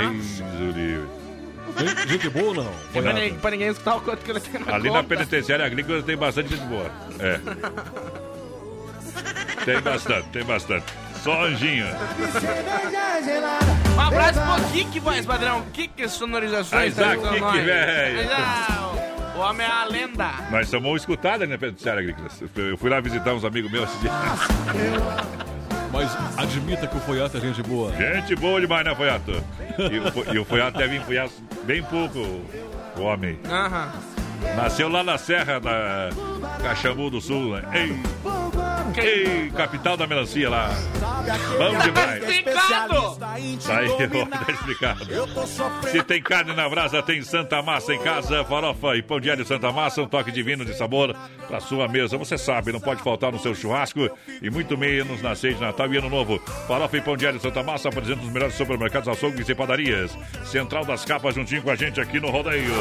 [0.00, 0.20] Ei,
[0.56, 1.25] Zuri.
[1.78, 2.64] Gente, gente boa ou não?
[2.92, 3.14] Pra Foiato.
[3.20, 5.08] ninguém, pra ninguém escutar o quanto que ele tem na Ali na conta.
[5.16, 6.90] penitenciária agrícola tem bastante gente boa.
[7.18, 7.40] É.
[9.64, 10.84] Tem bastante, tem bastante.
[11.22, 11.86] Só anjinho.
[13.96, 15.62] Um abraço pro Kik, voz padrão.
[15.72, 16.94] Kik sonorizações.
[16.96, 18.28] Mas, ah, escutando Kik, velho.
[19.34, 20.30] O, homem é a lenda.
[20.50, 22.28] Nós somos escutados na penitenciária agrícola.
[22.56, 24.12] Eu fui lá visitar uns amigos meus esse dia.
[25.92, 27.92] Mas admita que o Foiato é gente boa.
[27.94, 29.32] Gente boa demais, né, Foiato?
[29.90, 31.28] E, o Fo- e o Foiato deve enfiar
[31.64, 32.18] bem pouco,
[32.96, 33.38] o homem.
[33.48, 33.90] Aham.
[34.54, 36.10] Nasceu lá na Serra da
[36.62, 37.62] Caxambu do Sul, né?
[37.72, 40.70] Ei, ei, capital da melancia lá.
[41.58, 42.22] Bom demais.
[42.22, 43.16] Explicado!
[43.16, 43.58] Tá aí,
[44.22, 45.06] ó, tá explicado.
[45.90, 49.44] Se tem carne na brasa, tem Santa Massa em casa, farofa e pão de alho
[49.44, 51.14] Santa Massa, um toque divino de sabor
[51.48, 52.16] pra sua mesa.
[52.16, 54.08] Você sabe, não pode faltar no seu churrasco
[54.40, 56.38] e muito menos na ceia de Natal e Ano Novo.
[56.66, 60.16] Farofa e pão de alho Santa Massa apresentam os melhores supermercados, açougues e padarias.
[60.44, 62.72] Central das Capas juntinho com a gente aqui no Rodeio.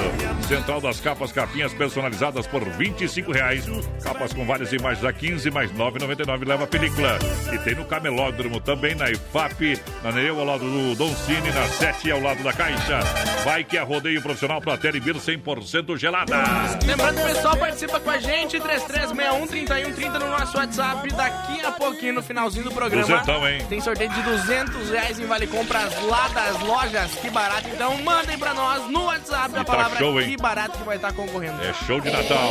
[0.48, 3.66] Central das Capas, capinhas personalizadas por 25 reais.
[4.04, 7.18] Capas com várias imagens a 15 mais 9,99 leva a película.
[7.54, 11.66] E tem no Camelódromo também, na IFAP, na Nereu ao lado do Don Cine, na
[11.68, 13.00] 7 ao lado da Caixa.
[13.46, 16.44] Vai que é rodeio profissional para Telebir 100% gelada.
[16.86, 21.08] Lembrando pessoal participa com a gente, 3361-3130 no nosso WhatsApp.
[21.14, 23.66] Daqui a pouquinho, no finalzinho do programa, Duzentão, hein?
[23.70, 27.70] tem sorteio de 200 reais em Vale Compras lá das lojas Que Barato.
[27.70, 30.30] Então mandem pra nós no WhatsApp a tá palavra show, hein?
[30.30, 31.35] Que Barato que vai estar concorrendo.
[31.44, 32.50] É show de Natal.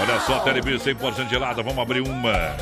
[0.00, 1.62] Olha só, Telebir 100% gelada.
[1.62, 2.56] Vamos abrir uma.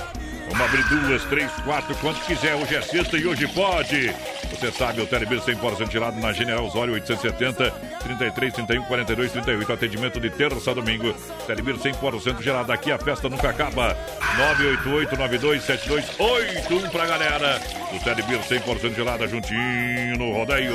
[0.50, 2.54] Vamos abrir duas, três, quatro, quanto quiser.
[2.56, 4.14] Hoje é sexta e hoje pode.
[4.50, 7.70] Você sabe, o Telebir 100% gelado na General Osório 870
[8.00, 9.72] 33 31 42 38.
[9.72, 11.14] Atendimento de terça a domingo.
[11.46, 12.72] Telebir 100% gelado.
[12.72, 13.96] Aqui a festa nunca acaba.
[14.36, 17.60] 988 92 7281 pra galera.
[17.92, 20.74] O Telebir 100% gelada juntinho no rodeio.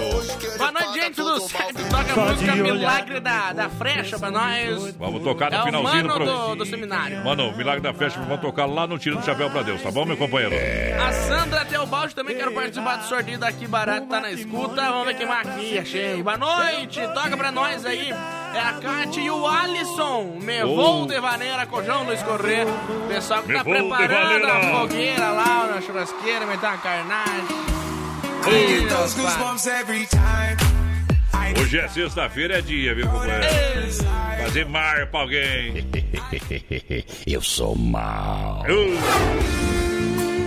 [0.58, 1.90] Boa noite, gente, tudo certo?
[1.90, 4.96] Toca a música Milagre da, da Frecha pra nós.
[4.98, 7.24] Vamos tocar no é o finalzinho mano do do, do seminário.
[7.24, 9.92] Mano, o Milagre da Festa vamos tocar lá no Tiro do Chapéu pra Deus, tá
[9.92, 10.56] bom, meu companheiro?
[11.02, 14.82] A Sandra Teobaldi também quero participar do sorteio daqui barato, tá na escuta.
[14.82, 16.22] Vamos ver quem mais aqui, achei.
[16.24, 18.10] Boa noite, toca pra nós aí.
[18.12, 20.38] É a Kátia e o Alisson.
[20.42, 20.76] Me Oh.
[20.76, 22.66] vou de vaneira, cojão no escorrer.
[23.08, 27.76] Pessoal que Me tá preparando a fogueira lá na churrasqueira, meter uma carnagem.
[31.62, 33.46] Hoje é sexta-feira, é dia, viu, companheiro?
[34.44, 35.86] Fazer mar pra alguém.
[37.26, 38.64] Eu sou mal.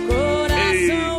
[0.07, 1.18] Coração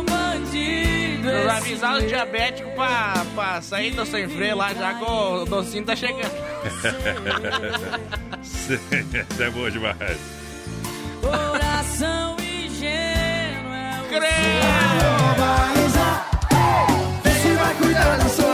[1.21, 5.85] Nos avisar os diabéticos pra, pra sair do sem freio lá, já que o docinho
[5.85, 6.21] tá chegando.
[8.41, 10.17] Isso é bom demais.
[11.21, 13.71] Coração ingênuo
[18.01, 18.50] Mandar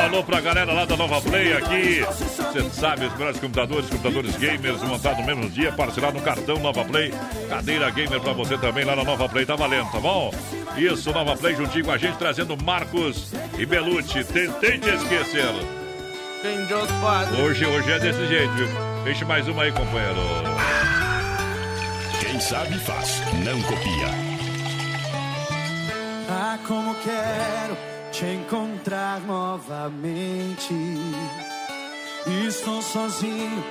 [0.00, 2.00] um alô pra galera lá da Nova Play aqui.
[2.00, 6.84] Você sabe, os melhores computadores, computadores gamers montados no mesmo dia, parcelado no cartão Nova
[6.84, 7.12] Play.
[7.48, 10.32] Cadeira gamer pra você também lá na Nova Play, tá valendo, tá bom?
[10.76, 14.24] Isso, Nova Play juntinho com a gente, trazendo Marcos e Belucci.
[14.24, 15.44] Tentei te esquecer.
[17.44, 18.68] Hoje, hoje é desse jeito, viu?
[19.04, 20.16] Deixa mais uma aí, companheiro.
[22.20, 24.30] Quem sabe faz, não copia.
[26.30, 27.89] Ah, como quero
[28.20, 30.74] te encontrar novamente.
[32.46, 33.64] Estou sozinho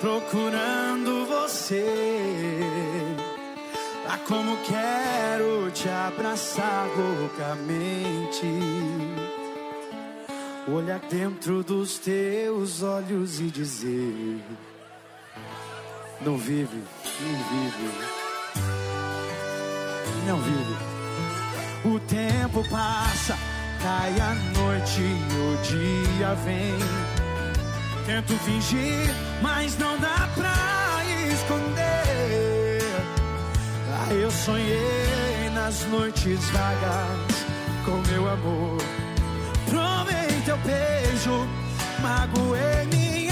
[0.00, 1.86] procurando você.
[4.08, 8.46] Ah, como quero te abraçar loucamente.
[10.66, 14.42] Olhar dentro dos teus olhos e dizer:
[16.22, 16.82] Não vive,
[17.20, 17.90] não vive,
[20.26, 20.76] não vive.
[21.84, 23.36] O tempo passa,
[23.86, 25.02] cai a noite
[25.42, 26.76] o dia vem.
[28.04, 30.54] Tento fingir, mas não dá pra
[31.32, 32.80] esconder.
[33.94, 37.44] Ah, eu sonhei nas noites vagas
[37.84, 38.78] com meu amor.
[39.70, 41.48] Provei teu beijo,
[42.00, 43.25] magoei minha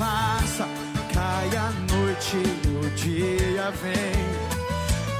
[0.00, 0.66] passa,
[1.12, 4.24] cai a noite e o dia vem.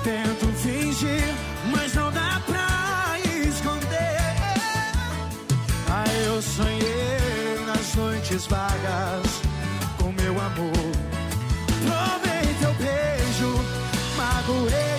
[0.03, 1.35] Tento fingir,
[1.71, 4.21] mas não dá pra esconder.
[5.97, 9.43] Aí eu sonhei nas noites vagas
[9.99, 10.91] com meu amor.
[11.85, 13.51] Provei teu beijo,
[14.17, 14.90] magoei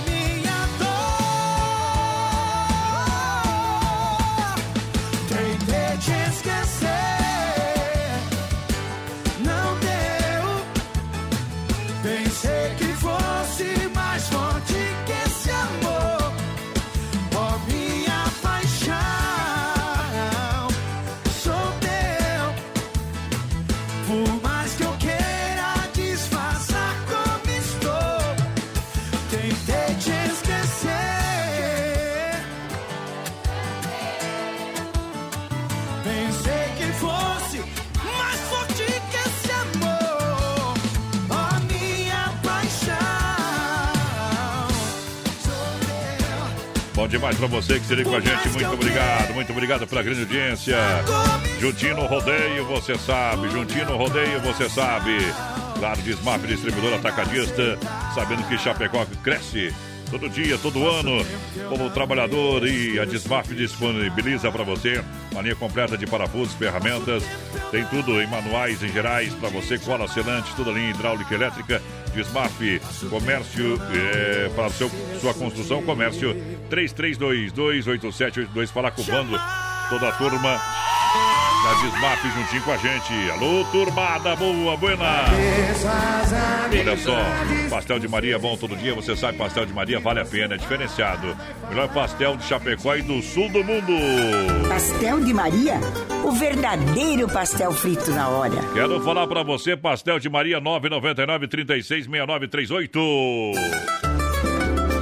[47.12, 48.48] demais pra você que esteve com a gente.
[48.50, 50.78] Muito obrigado, muito obrigado pela grande audiência.
[51.60, 53.50] Juntinho no rodeio, você sabe.
[53.50, 55.18] Juntinho no rodeio, você sabe.
[55.78, 57.78] Claro, Desmaf, distribuidor atacadista.
[58.16, 59.74] Sabendo que Chapecó cresce
[60.12, 61.26] todo dia, todo ano.
[61.70, 65.02] Como trabalhador e a Desmaf disponibiliza para você
[65.32, 67.24] uma linha completa de parafusos, ferramentas.
[67.72, 69.80] Tem tudo em manuais, em gerais, para você.
[69.80, 71.82] Cola, selante, toda linha hidráulica e elétrica.
[72.14, 72.60] Desmaf,
[73.10, 74.92] comércio é, para seu,
[75.22, 76.36] sua construção, comércio
[76.70, 78.68] 33228782.
[78.68, 79.40] Falar com o bando,
[79.90, 80.62] toda a turma
[81.64, 83.32] da Desmaf juntinho com a gente.
[83.32, 85.26] Alô, turmada boa, buena.
[86.72, 87.18] Olha só,
[87.70, 90.56] pastel de Maria é bom todo dia, você sabe, pastel de Maria vale a pena,
[90.56, 91.38] é diferenciado.
[91.70, 93.94] Melhor pastel de Chapecó e do sul do mundo.
[94.68, 95.80] Pastel de Maria?
[96.24, 98.56] O verdadeiro pastel frito na hora.
[98.74, 103.00] Quero falar pra você, pastel de Maria 999 366938.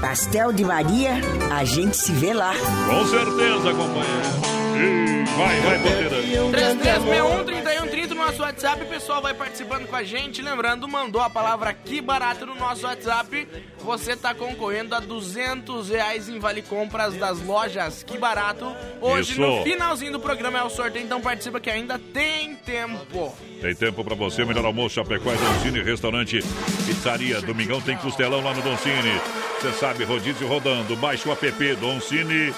[0.01, 1.11] Pastel de Maria,
[1.51, 2.53] a gente se vê lá.
[2.87, 5.08] Com certeza, companheiro.
[5.37, 6.19] Vai, vai, porteira.
[6.51, 8.83] 3361-3130 no nosso WhatsApp.
[8.83, 10.41] O pessoal vai participando com a gente.
[10.41, 13.47] Lembrando, mandou a palavra que barato no nosso WhatsApp.
[13.79, 18.75] Você tá concorrendo a 200 reais em Vale Compras das lojas Que Barato.
[19.01, 19.41] Hoje, Isso.
[19.41, 21.05] no finalzinho do programa, é o sorteio.
[21.05, 23.35] Então participa que ainda tem tempo.
[23.61, 26.39] Tem tempo pra você, melhor almoço, Chapecó Doncini, restaurante,
[26.85, 27.41] pizzaria.
[27.41, 29.19] Domingão tem costelão lá no Doncini.
[29.59, 30.95] Você sabe, rodízio rodando.
[30.95, 32.53] Baixe o app Doncini.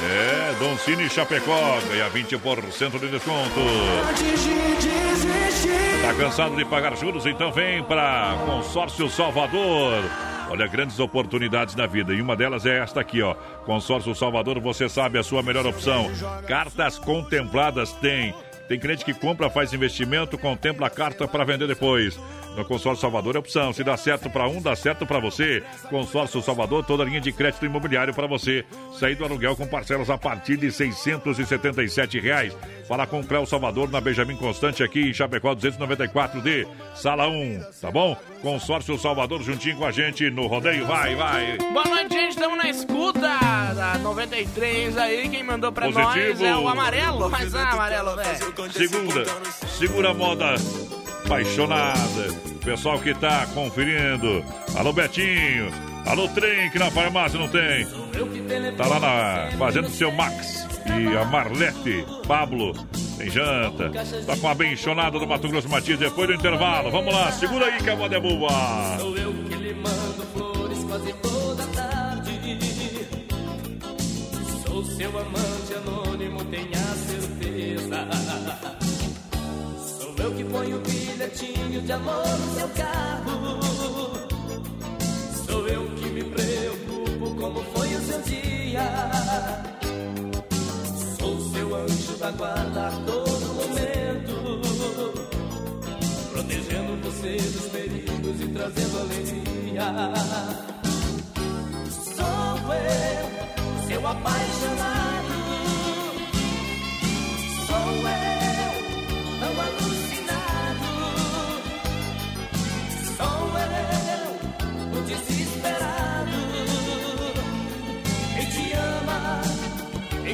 [0.00, 1.80] É, Doncini Chapecó.
[1.88, 3.60] Ganha 20% de desconto.
[6.02, 7.26] Tá cansado de pagar juros?
[7.26, 10.02] Então vem para Consórcio Salvador.
[10.50, 12.12] Olha, grandes oportunidades na vida.
[12.12, 13.34] E uma delas é esta aqui, ó.
[13.64, 16.10] Consórcio Salvador, você sabe, a sua melhor opção.
[16.46, 18.34] Cartas contempladas tem.
[18.72, 22.18] Tem cliente que compra, faz investimento, contempla a carta para vender depois.
[22.56, 23.70] No Consórcio Salvador é opção.
[23.70, 25.62] Se dá certo para um, dá certo para você.
[25.90, 28.64] Consórcio Salvador, toda linha de crédito imobiliário para você.
[28.98, 32.56] Sair do aluguel com parcelas a partir de 677 reais.
[32.88, 37.90] Fala com o Cléo Salvador na Benjamin Constante aqui em Chapecó 294D, sala 1, tá
[37.90, 38.16] bom?
[38.42, 40.84] Consórcio Salvador juntinho com a gente no rodeio.
[40.84, 41.56] Vai, vai.
[41.58, 42.30] Boa noite, gente.
[42.30, 45.28] Estamos na escuta da 93 aí.
[45.28, 46.44] Quem mandou pra nós Positivo.
[46.44, 47.30] é o Amarelo.
[47.30, 48.72] Mas ah, Amarelo, velho.
[48.72, 49.24] Segunda,
[49.78, 50.56] segura a moda
[51.24, 52.52] apaixonada.
[52.64, 54.44] Pessoal que tá conferindo.
[54.76, 55.70] Alô, Betinho.
[56.04, 57.86] Alô, trem que na farmácia não tem.
[58.76, 60.66] Tá lá na fazendo seu Max.
[60.86, 62.72] E a Marlete, Pablo,
[63.16, 63.90] tem janta.
[64.26, 66.90] Tá com a benchonada do Mato Grosso Matias depois do intervalo.
[66.90, 68.50] Vamos lá, segura aí que a moda é boa.
[68.98, 72.58] Sou eu que lhe mando flores quase toda tarde.
[74.66, 78.08] Sou seu amante anônimo, tenha certeza.
[79.78, 83.60] Sou eu que ponho o bilhetinho de amor no seu carro.
[85.46, 89.81] Sou eu que me preocupo como foi o seu dia.
[91.72, 94.60] Seu anjo da guarda a todo momento
[96.30, 100.12] protegendo você dos perigos e trazendo alegria.
[102.14, 105.41] Sou eu, seu apaixonado.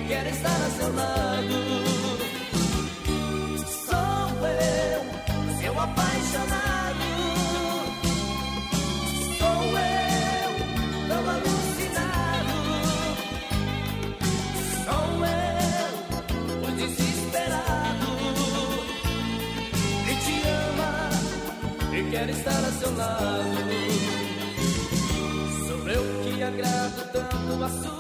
[0.08, 1.58] E quer estar a seu lado.
[3.86, 5.00] Sou eu,
[5.60, 7.06] seu apaixonado.
[9.38, 10.50] Sou eu,
[11.08, 12.56] tão alucinado.
[14.84, 15.88] Sou eu,
[16.62, 18.10] o desesperado.
[20.06, 20.90] Quem te ama
[22.30, 23.68] estar a seu lado.
[25.66, 27.97] Sou eu que agrado tanto a sua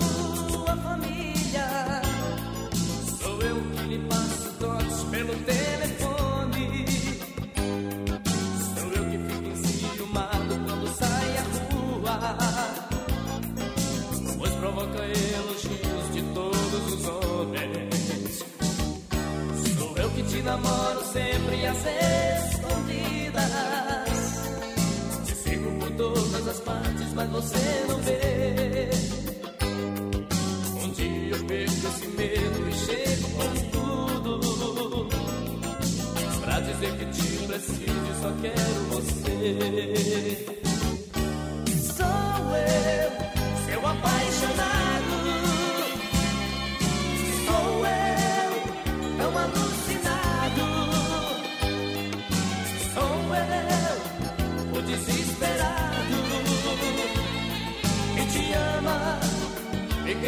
[20.48, 21.84] namoro sempre às
[22.54, 23.52] escondidas.
[25.26, 28.88] Te sigo por todas as partes, mas você não vê.
[30.82, 35.08] Um dia eu perco esse medo e chego com tudo.
[36.40, 40.46] Pra dizer que te preciso e só quero você.
[41.94, 43.10] Sou eu,
[43.66, 44.77] seu apaixonado.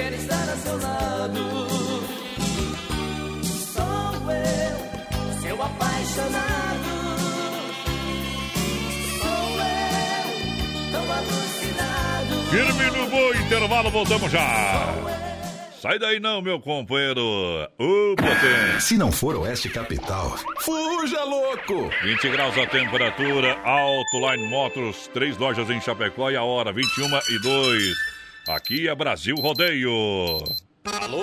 [0.01, 1.68] Quer estar a seu lado.
[3.74, 6.90] Sou eu, seu apaixonado.
[9.20, 12.51] Sou eu, tão alucinado.
[12.51, 14.94] Firme no bom intervalo, voltamos já.
[15.82, 17.22] Sai daí não, meu companheiro.
[17.78, 18.80] Ô, potência.
[18.80, 21.90] Se não for Oeste Capital, fuja louco!
[22.03, 27.38] 20 graus a temperatura, Autoline Motors, três lojas em Chapecó e a hora 21 e
[27.42, 28.09] 2.
[28.49, 30.43] Aqui é Brasil Rodeio.
[30.84, 31.22] Alô,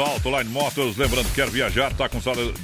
[0.05, 2.19] Autoline Motors, lembrando que quer viajar, tá com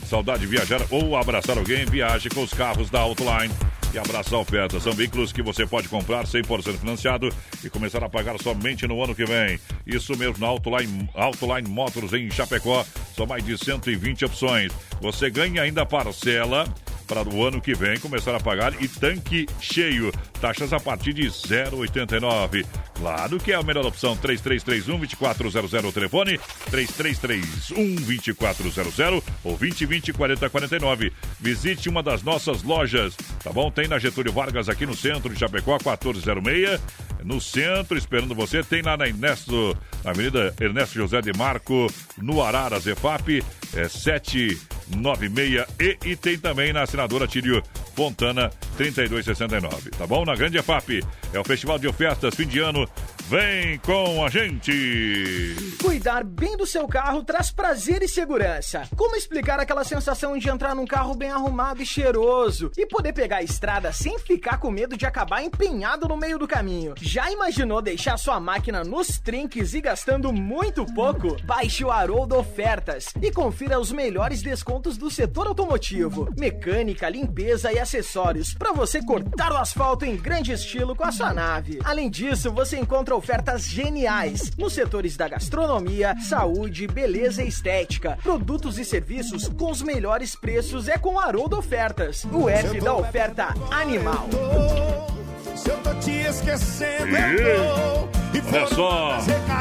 [0.05, 3.53] saudade de viajar ou abraçar alguém, viaje com os carros da Autoline.
[3.93, 4.79] E abraça a oferta.
[4.81, 7.29] São veículos que você pode comprar 100% financiado
[7.63, 9.57] e começar a pagar somente no ano que vem.
[9.85, 12.85] Isso mesmo, na Autoline, Autoline Motors em Chapecó.
[13.15, 14.73] São mais de 120 opções.
[15.01, 16.67] Você ganha ainda parcela
[17.07, 20.11] para o ano que vem começar a pagar e tanque cheio.
[20.41, 22.65] Taxas a partir de 0,89.
[22.99, 24.17] Claro que é a melhor opção.
[24.17, 26.39] 3331-2400 o telefone.
[26.71, 31.11] 3331-2400 ou 2020-4049.
[31.39, 33.69] Visite uma das nossas lojas, tá bom?
[33.69, 36.81] Tem na Getúlio Vargas aqui no centro de Chapecó, 1406.
[37.23, 38.63] No centro, esperando você.
[38.63, 41.87] Tem lá na Ernesto, na Avenida Ernesto José de Marco,
[42.17, 43.43] no Araras EFAP,
[43.75, 45.65] é 796.
[45.79, 47.61] E, e tem também na assinadora Tírio
[47.95, 50.23] Fontana 3269, tá bom?
[50.23, 51.03] Na Grande EFAP.
[51.33, 52.86] É o festival de ofertas fim de ano.
[52.95, 53.16] Europe.
[53.29, 55.53] Vem com a gente!
[55.83, 58.87] Cuidar bem do seu carro traz prazer e segurança.
[58.95, 63.37] Como explicar aquela sensação de entrar num carro bem arrumado e cheiroso e poder pegar
[63.37, 66.93] a estrada sem ficar com medo de acabar empenhado no meio do caminho?
[67.01, 71.35] Já imaginou deixar sua máquina nos trinques e gastando muito pouco?
[71.43, 77.79] Baixe o Haroldo Ofertas e confira os melhores descontos do setor automotivo, mecânica, limpeza e
[77.79, 81.79] acessórios para você cortar o asfalto em grande estilo com a sua nave.
[81.83, 88.17] Além disso, você encontra ofertas geniais nos setores da gastronomia, saúde, beleza e estética.
[88.21, 92.93] Produtos e serviços com os melhores preços é com o Haroldo Ofertas, o F da
[92.93, 94.29] oferta animal.
[95.55, 98.07] Se eu tô te esquecendo, E...
[98.53, 99.17] Olha só,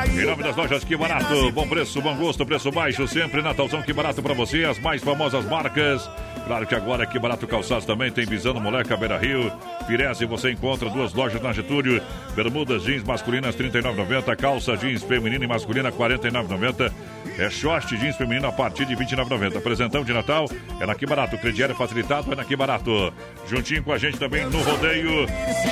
[0.06, 3.92] em nome das lojas Que Barato, bom preço, bom gosto, preço baixo, sempre Natalzão Que
[3.92, 6.08] Barato pra você, as mais famosas marcas.
[6.46, 9.52] Claro que agora Que Barato Calçados também tem Visando Moleca, Beira Rio,
[9.88, 12.00] Pirese, você encontra duas lojas na Getúlio,
[12.36, 16.92] bermudas jeans masculinas R$ 39,90, calça jeans feminina e masculina R$ 49,90,
[17.36, 19.60] é short jeans feminino a partir de R$ 29,90.
[19.60, 20.46] Presentão de Natal
[20.80, 23.12] é na Que Barato, crediário facilitado é na Que Barato.
[23.48, 25.26] Juntinho com a gente também no rodeio,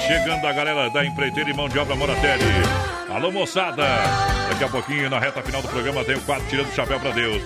[0.08, 2.42] chegando a galera da empreiteira e mão de obra Moratelli.
[3.14, 3.84] Alô, moçada!
[4.50, 7.12] Daqui a pouquinho, na reta final do programa, tem o quadro Tirando o Chapéu pra
[7.12, 7.42] Deus.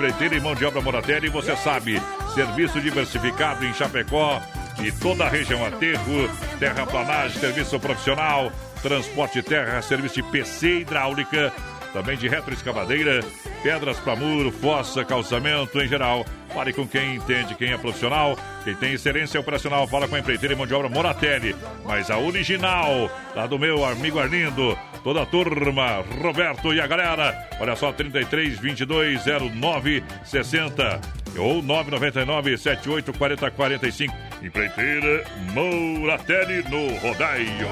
[0.00, 2.00] Empreiteira e mão de obra Moratelli, você sabe,
[2.34, 4.40] serviço diversificado em Chapecó
[4.82, 6.26] e toda a região aterro,
[6.58, 11.52] terraplanagem, serviço profissional, transporte terra, serviço de PC hidráulica,
[11.92, 13.22] também de retroescavadeira,
[13.62, 16.24] pedras para muro, fossa, calçamento em geral.
[16.48, 19.86] Fale com quem entende, quem é profissional, quem tem excelência operacional.
[19.86, 21.54] Fala com a empreiteira e mão de obra Moratelli.
[21.84, 27.48] Mas a original, lá do meu amigo Arlindo, toda a turma, Roberto e a galera.
[27.60, 31.19] Olha só, 33 22 09 60.
[31.38, 34.14] Ou 999 78 40 45.
[34.42, 37.68] Empreiteira Mouratelli no Rodaio.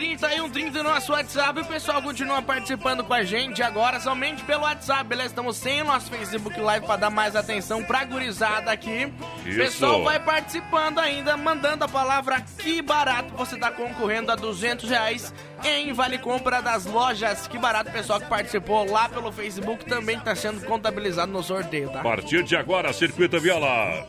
[0.00, 1.60] 3361-3130 no nosso WhatsApp.
[1.60, 5.28] O pessoal continua participando com a gente agora, somente pelo WhatsApp, beleza?
[5.28, 9.12] Estamos sem o nosso Facebook Live para dar mais atenção pra gurizada aqui.
[9.42, 13.32] O pessoal vai participando ainda, mandando a palavra que barato.
[13.36, 15.32] Você tá concorrendo a 200 reais
[15.64, 17.46] em Vale Compra das lojas.
[17.46, 21.88] Que barato, o pessoal que participou lá pelo Facebook também tá sendo contabilizado no sorteio,
[21.90, 22.02] tá?
[22.10, 24.04] A partir de agora, Circuito Viola.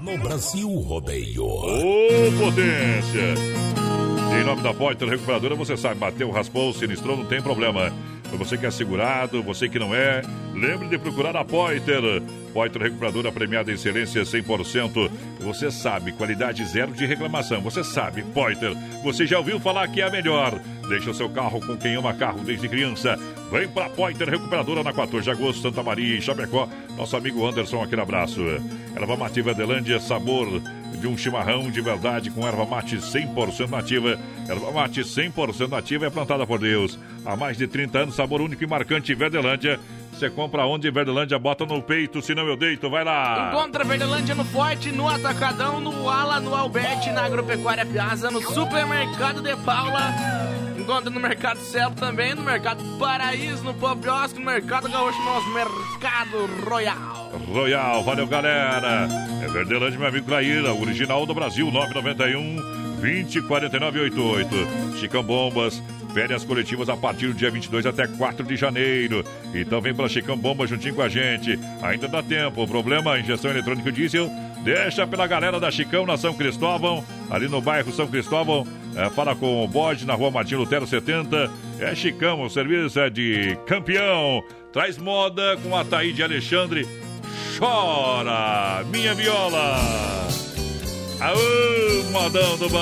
[0.00, 1.44] No Brasil Rodeio.
[1.44, 3.34] Ô, potência!
[4.30, 7.92] Em nome da Poiter Recuperadora, você sabe, bateu, raspou, sinistrou, não tem problema.
[8.28, 10.20] Para você que é segurado, você que não é,
[10.52, 12.02] lembre de procurar a Poiter.
[12.52, 15.10] Poiter Recuperadora premiada em excelência 100%.
[15.40, 17.62] Você sabe, qualidade zero de reclamação.
[17.62, 18.74] Você sabe, Poiter.
[19.02, 20.60] Você já ouviu falar que é a melhor.
[20.88, 23.18] Deixa o seu carro com quem ama carro desde criança.
[23.50, 26.68] Vem pra Poiter Recuperadora na 14 de agosto, Santa Maria e Chapecó.
[26.96, 28.42] Nosso amigo Anderson, aquele abraço.
[28.94, 30.60] Erva Mate Verdelândia, sabor
[30.96, 34.18] de um chimarrão de verdade com erva mate 100% nativa.
[34.48, 36.98] Erva mate 100% nativa é plantada por Deus.
[37.24, 39.78] Há mais de 30 anos, sabor único e marcante Verdelândia.
[40.18, 43.52] Você compra onde Verdelândia, bota no peito, senão eu deito, vai lá.
[43.52, 49.40] Encontra Verdelândia no Forte, no Atacadão, no Ala, no Albete, na Agropecuária Piazza, no Supermercado
[49.40, 50.12] de Paula.
[50.76, 56.64] Encontra no Mercado Celo também, no Mercado Paraíso, no Popiosco, no Mercado Gaúcho, no Mercado
[56.68, 57.30] Royal.
[57.52, 59.08] Royal, valeu galera.
[59.40, 64.98] É Verdelândia, meu amigo Graíra, original do Brasil, 991 20 49 88.
[64.98, 65.82] Chicão Bombas,
[66.12, 69.24] férias coletivas a partir do dia 22 até 4 de janeiro.
[69.54, 71.58] Então vem pra Chicão Bombas juntinho com a gente.
[71.82, 72.62] Ainda dá tempo.
[72.62, 74.30] O problema, injeção eletrônica diesel,
[74.64, 78.66] deixa pela galera da Chicão na São Cristóvão, ali no bairro São Cristóvão.
[78.96, 81.50] É, fala com o bode na rua Martim Lutero 70.
[81.78, 84.42] É Chicão, o serviço é de campeão.
[84.72, 86.86] Traz moda com a Taíde Alexandre.
[87.58, 90.47] Chora, minha viola.
[91.20, 92.78] Aô, modão do bom.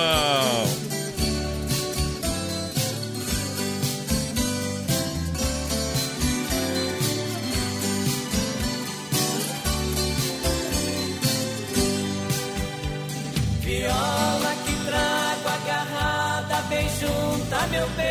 [13.63, 18.07] Viola que trago agarrada bem junto a meu peito.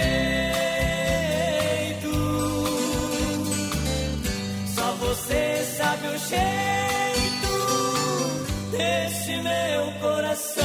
[4.73, 7.14] Só você sabe o jeito
[9.25, 10.63] desse meu coração.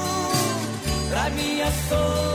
[1.09, 2.26] pra minha solidão.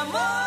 [0.00, 0.39] Amor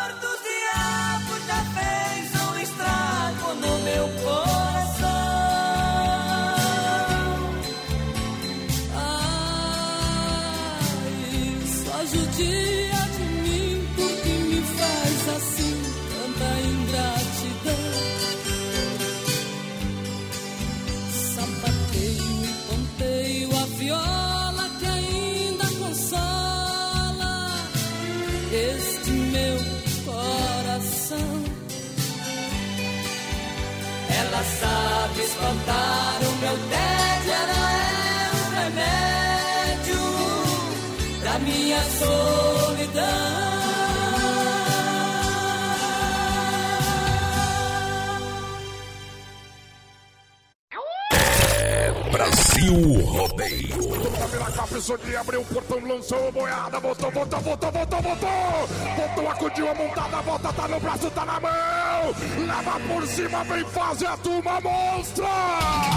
[54.83, 58.67] cabeça de abriu o portão, lançou a boiada, botou, botou, botou, botou, botou.
[58.95, 62.15] Botou, acudiu a montada, volta, tá no braço, tá na mão.
[62.47, 65.25] Leva por cima, vem fazer a turma monstra.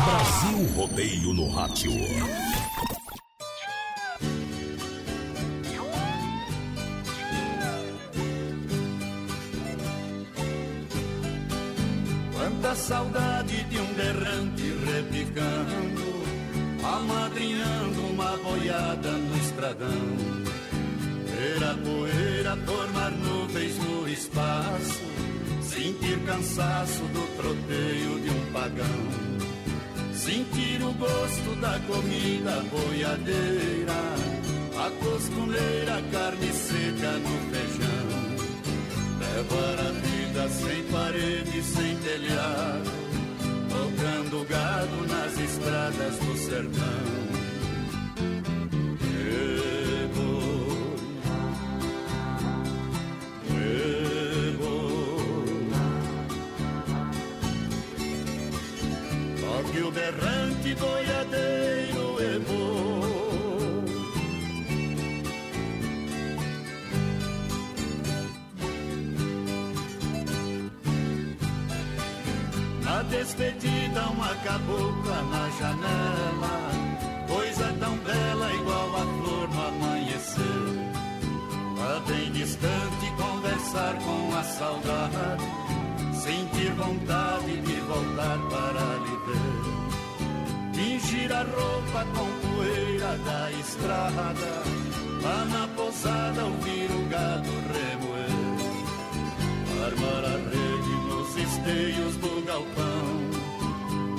[0.04, 1.92] Brasil Rodeio no rádio.
[26.56, 28.86] Cansaço do troteio de um pagão.
[30.14, 33.92] Sentir o gosto da comida boiadeira,
[34.78, 38.06] a costureira, carne seca no feijão.
[39.20, 42.90] Levar a vida sem parede, sem telhado,
[43.68, 47.05] tocando gado nas estradas do sertão.
[74.46, 76.54] Cabocla na janela,
[77.26, 80.66] coisa tão bela igual a flor no amanhecer.
[81.76, 85.44] Lá bem distante, conversar com a saudade,
[86.14, 89.66] sentir vontade de voltar para lhe ver.
[91.28, 94.52] A roupa com poeira da estrada,
[95.22, 98.36] lá na pousada ouvir o gado remoer.
[99.84, 102.95] Armar a rede nos esteios do galpão,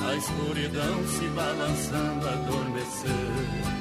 [0.07, 3.76] a escuridão se balançando, adormecer.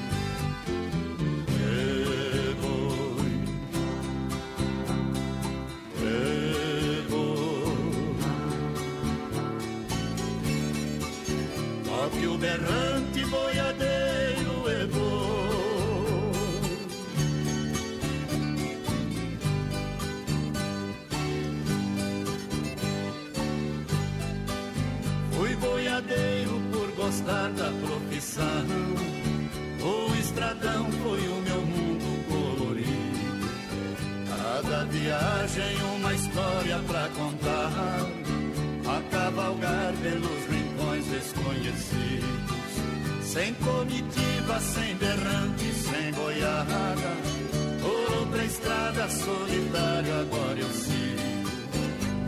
[28.39, 33.47] O estradão foi o meu mundo colorido.
[34.29, 37.73] Cada viagem uma história pra contar.
[38.89, 42.37] A cavalgar pelos rincões desconhecidos.
[43.23, 47.17] Sem comitiva, sem berrante, sem boiada.
[48.19, 51.27] Outra estrada solitária agora eu sigo.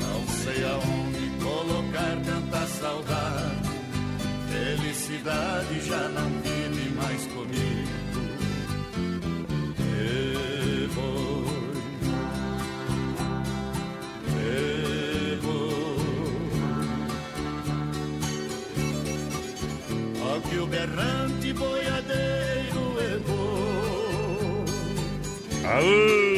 [0.00, 3.67] Não sei aonde colocar tanta saudade.
[4.50, 7.88] Felicidade já não vive mais comigo.
[9.78, 11.44] E vou,
[14.36, 15.98] e vou.
[20.22, 24.64] Ó que o berrante boiadeiro evou.
[25.64, 26.28] Aô!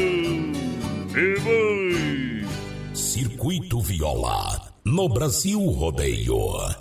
[1.17, 2.47] E boi!
[2.95, 4.61] Circuito Viola.
[4.85, 6.80] No Brasil Rodeio.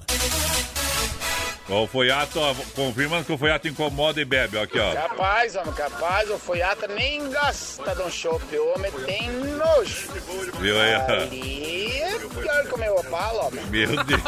[1.70, 4.94] Ó, o Foiato, ó, confirmando que o Foiato incomoda e bebe, ó, aqui, ó.
[4.94, 10.10] Capaz, homem, capaz, o Foiata nem gosta de um chopp, o homem tem nojo.
[10.60, 11.22] Viu aí, ó?
[11.22, 13.64] Ali é pior que o meu opala, homem.
[13.68, 14.22] Meu Deus.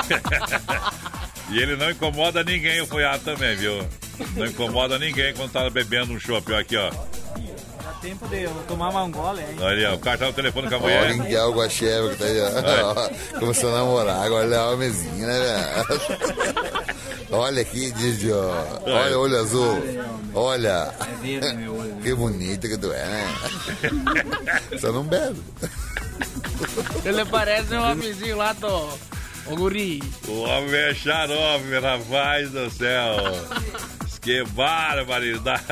[1.50, 3.88] e ele não incomoda ninguém, o Foiato também, viu?
[4.36, 6.92] Não incomoda ninguém quando tá bebendo um chopp, ó, aqui, ó.
[6.92, 9.58] Dá tempo de eu tomar uma gole, hein?
[9.60, 11.04] Olha aí, ó, o cara tá no telefone com a mulher.
[11.06, 13.40] Olha que é o Guaxeva que tá aí, ó.
[13.40, 17.02] Começou a namorar, agora ele é mesinha, né, velho?
[17.32, 18.52] Olha aqui, Didi, ó.
[18.86, 19.84] Olha o olho azul.
[20.34, 20.94] Olha.
[22.02, 23.28] Que bonito que tu é, né?
[24.80, 25.40] Só não bebe.
[27.06, 28.90] Ele parece um homenzinho lá do.
[29.46, 30.02] O guri.
[30.28, 33.18] O homem é xarope, rapaz do céu.
[34.20, 35.64] Que barbaridade.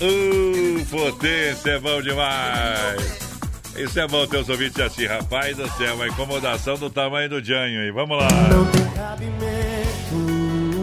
[0.00, 3.31] Uh, potência, é bom demais.
[3.76, 5.94] Isso é bom ter os ouvintes assim, rapaz do céu.
[5.94, 7.90] Uma incomodação do tamanho do Janho aí.
[7.90, 8.28] Vamos lá.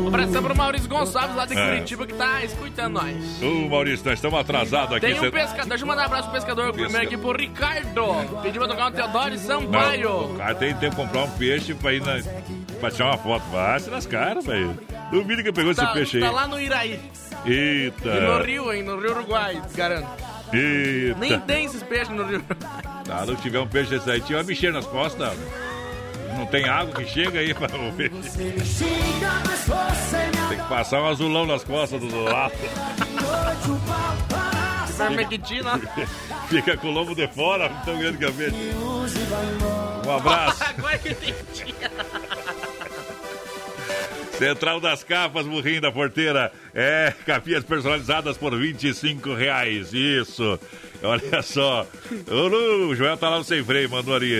[0.03, 1.67] Ô, abração pro Maurício Gonçalves lá de É.
[1.69, 3.15] Curitiba que tá escutando nós.
[3.43, 5.05] Ô, Maurício, nós estamos atrasados aqui.
[5.05, 8.41] Tem um cê- pescador, deixa eu mandar um abraço pro pescador primeiro aqui pro Ricardo.
[8.41, 10.11] Pediu pra tocar um Teodoro Não, Sampaio.
[10.33, 12.19] o cara tem tempo de comprar um peixe pra ir na.
[12.79, 13.43] pra tirar uma foto.
[13.51, 14.77] Vai se lascaram, velho.
[15.11, 16.23] Duvido que pegou Tá, esse peixe aí.
[16.23, 16.99] tá lá no Iraí.
[17.45, 18.09] Eita.
[18.09, 18.83] E no Rio, hein?
[18.83, 20.07] No Rio Uruguai, garanto.
[20.53, 21.19] Eita.
[21.19, 22.43] Nem tem esses peixes no Rio.
[23.05, 25.37] Tá, não tiver um peixe desse aí, tinha uma bicheira nas costas.
[26.37, 28.13] Não tem água que chega aí para o peixe.
[30.49, 32.53] Tem que passar um azulão nas costas do lado.
[34.97, 35.79] Vermequitina.
[36.49, 38.55] Fica com o lombo de fora, tão grande que é peixe.
[40.05, 40.63] Um abraço.
[40.63, 41.75] Agora que entendi.
[44.39, 46.49] Central das Capas, burrinho da porteira.
[46.73, 49.93] É, capinhas personalizadas por 25 reais.
[49.93, 50.57] Isso.
[51.03, 51.85] Olha só.
[52.25, 54.33] O Joel tá lá no sem freio, mandou ali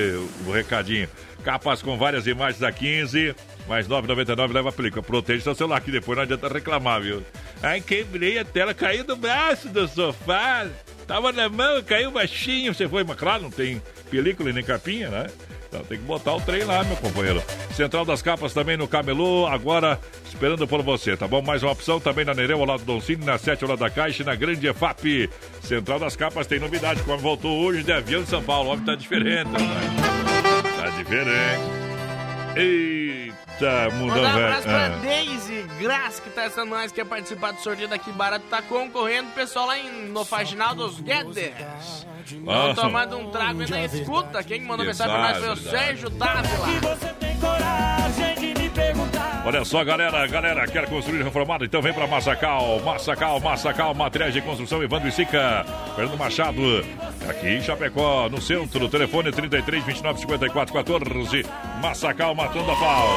[0.47, 1.09] o recadinho.
[1.43, 3.35] Capas com várias imagens da 15.
[3.67, 5.03] Mais 9,99 leva a película.
[5.03, 7.21] Protege seu celular, que depois não adianta reclamar, viu?
[7.61, 10.65] Ai, quebrei a tela, caiu do braço do sofá.
[11.05, 12.73] Tava na mão, caiu baixinho.
[12.73, 15.27] Você foi, mas claro, não tem película e nem capinha, né?
[15.69, 17.43] Então tem que botar o trem lá, meu companheiro.
[17.75, 21.41] Central das Capas também no Camelô, agora esperando por você, tá bom?
[21.43, 23.89] Mais uma opção também na Nereu, ao lado do Doncini, na 7 ao lado da
[23.89, 25.29] Caixa na Grande EFAP.
[25.61, 28.69] Central das Capas tem novidade, como voltou hoje de avião de São Paulo.
[28.69, 29.59] O homem tá diferente, né?
[30.75, 31.78] Tá diferente.
[32.55, 34.45] Eita, mundão Mandar um velho.
[34.47, 34.89] abraço pra Ah.
[35.01, 39.29] Daisy Graça, que tá estando nós, quer participar do sorteio daqui barato, tá concorrendo.
[39.31, 41.37] Pessoal lá em, no Faginal dos Guedes.
[42.25, 44.43] Estão tomando um trago e na escuta.
[44.43, 46.67] Quem mandou mensagem pra nós foi o Sérgio Dávila.
[49.45, 51.63] Olha só, galera, galera, quer construir reformado?
[51.63, 56.85] Então vem pra Massacal, Massacal, Massacal, materiais de construção, Evandro e Sica, Fernando Machado,
[57.27, 61.45] aqui em Chapecó, no centro, telefone 33 29 54 14,
[61.81, 63.07] Massacal, matando a pau.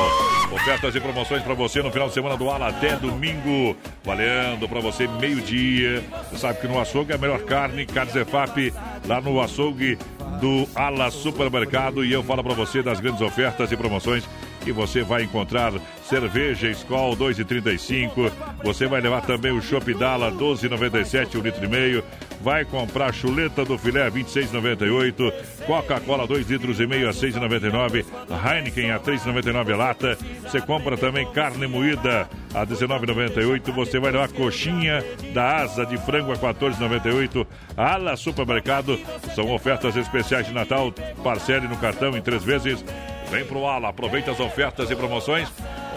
[0.53, 4.81] Ofertas e promoções pra você no final de semana do Ala até domingo, valendo pra
[4.81, 6.05] você meio-dia.
[6.31, 8.73] Você sabe que no açougue é a melhor carne, carne Zefap,
[9.07, 9.99] lá no açougue
[10.41, 14.25] do Ala Supermercado, e eu falo pra você das grandes ofertas e promoções
[14.63, 15.73] que você vai encontrar
[16.13, 18.31] cerveja Skol 2,35.
[18.63, 22.05] Você vai levar também o Chopp Dala 12,97 um litro e meio.
[22.43, 25.33] Vai comprar chuleta do filé 26,98.
[25.67, 28.05] Coca-Cola 2 litros e meio a 6,99.
[28.29, 30.19] Heineken a 3,99 a lata.
[30.43, 33.73] Você compra também carne moída a 19,98.
[33.73, 35.03] Você vai levar coxinha
[35.33, 37.47] da asa de frango a 14,98.
[37.75, 39.01] Ala Supermercado
[39.35, 40.93] são ofertas especiais de Natal.
[41.25, 42.85] Parcele no cartão em três vezes.
[43.31, 45.49] Vem pro Ala, aproveita as ofertas e promoções.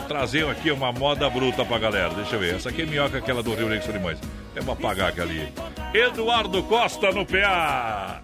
[0.05, 2.13] Vou trazer aqui uma moda bruta pra galera.
[2.13, 2.55] Deixa eu ver.
[2.55, 4.19] Essa aqui é minhoca, aquela do Rio Negro de Solimões.
[4.55, 5.51] É uma apagar aqui ali.
[5.95, 8.21] Eduardo Costa no PA.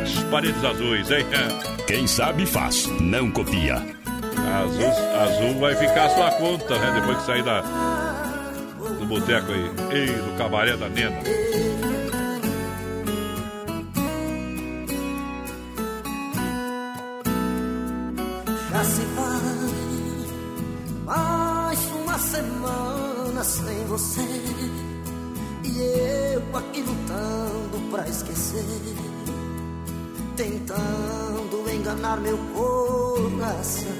[0.00, 1.26] As paredes azuis, hein?
[1.88, 3.74] Quem sabe faz, não copia.
[3.74, 7.00] Azul, azul vai ficar a sua conta, né?
[7.00, 7.62] Depois que sair da,
[9.00, 9.70] do boteco aí.
[9.90, 11.18] Ei, do cabaré da Nena.
[18.70, 19.11] Já se
[22.32, 24.22] semana sem você.
[25.64, 28.64] E eu aqui lutando pra esquecer.
[30.36, 33.92] Tentando enganar meu coração.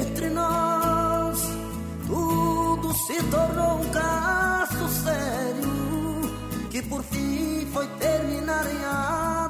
[0.00, 1.38] Entre nós
[2.06, 6.30] tudo se tornou um caso sério
[6.70, 9.47] Que por fim foi terminar em adultério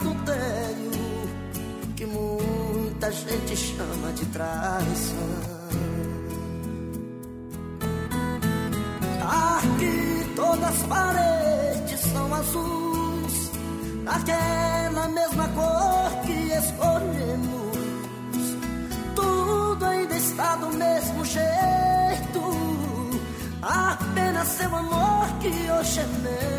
[3.09, 5.17] muita gente chama de traição
[9.23, 13.51] Aqui todas as paredes são azuis
[14.05, 17.69] Daquela mesma cor que escolhemos
[19.15, 22.41] tudo ainda está do mesmo jeito.
[23.61, 26.59] Apenas seu amor que hoje é meu.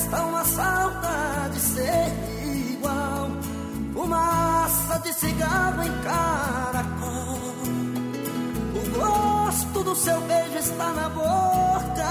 [0.00, 3.28] Resta uma saudade ser igual.
[3.92, 7.38] Fumaça de cigarro em caracol.
[8.76, 12.09] O gosto do seu beijo está na boca.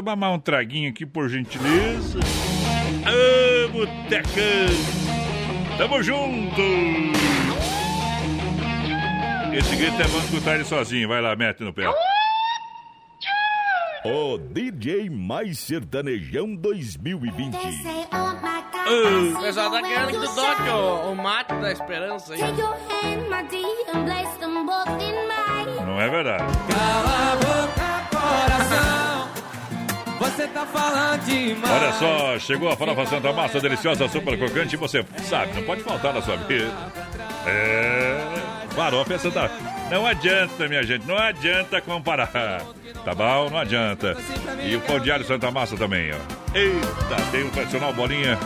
[0.00, 2.18] Tomar mais um traguinho aqui, por gentileza.
[3.04, 4.40] Ô, botecão!
[5.76, 6.62] Tamo junto!
[9.52, 11.08] Esse grito é bom escutar ele sozinho.
[11.08, 11.84] Vai lá, mete no pé.
[14.04, 17.56] O DJ Mais Sertanejão 2020.
[19.36, 22.40] O pessoal tá querendo que tu toque o, o mate da esperança aí.
[25.84, 26.44] Não é verdade.
[30.30, 31.70] Você tá falando demais.
[31.70, 34.76] Olha só, chegou a farofa Santa Massa, deliciosa, super crocante.
[34.76, 36.72] Você sabe, não pode faltar na sua vida.
[37.46, 38.20] É.
[38.70, 39.50] Farofa é Santa.
[39.90, 42.62] Não adianta, minha gente, não adianta comparar.
[43.04, 43.50] Tá bom?
[43.50, 44.16] Não adianta.
[44.62, 46.16] E o pão de alho Santa Massa também, ó.
[46.56, 48.38] Eita, tem o tradicional bolinha,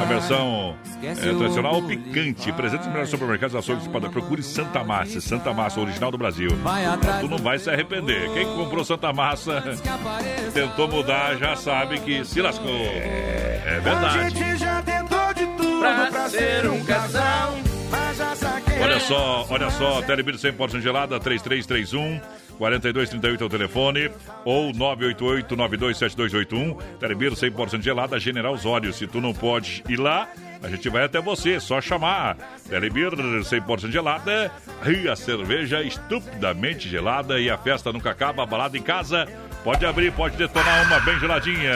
[0.00, 2.52] a versão é, tradicional ou picante.
[2.52, 5.20] Presente nos melhores supermercados, açougues, para procure Santa Massa.
[5.20, 6.50] Santa Massa, original do Brasil.
[7.20, 8.30] Tu não vai se arrepender.
[8.32, 9.62] Quem comprou Santa Massa,
[10.52, 12.70] tentou mudar, já sabe que se lascou.
[12.70, 14.56] É verdade.
[14.56, 17.71] já tentou de tudo Pra ser um casal.
[19.02, 22.20] Só, olha só, Telebir 100% gelada, 3331
[22.58, 24.10] 4238 é o telefone,
[24.44, 28.92] ou 988 927281 Telebir 100% gelada, General Osório.
[28.92, 30.28] Se tu não pode ir lá,
[30.62, 32.36] a gente vai até você, só chamar.
[32.68, 34.52] Telebir 100% gelada,
[34.86, 39.26] e a cerveja estupidamente gelada e a festa nunca acaba, balada em casa.
[39.64, 41.72] Pode abrir, pode detonar uma bem geladinha.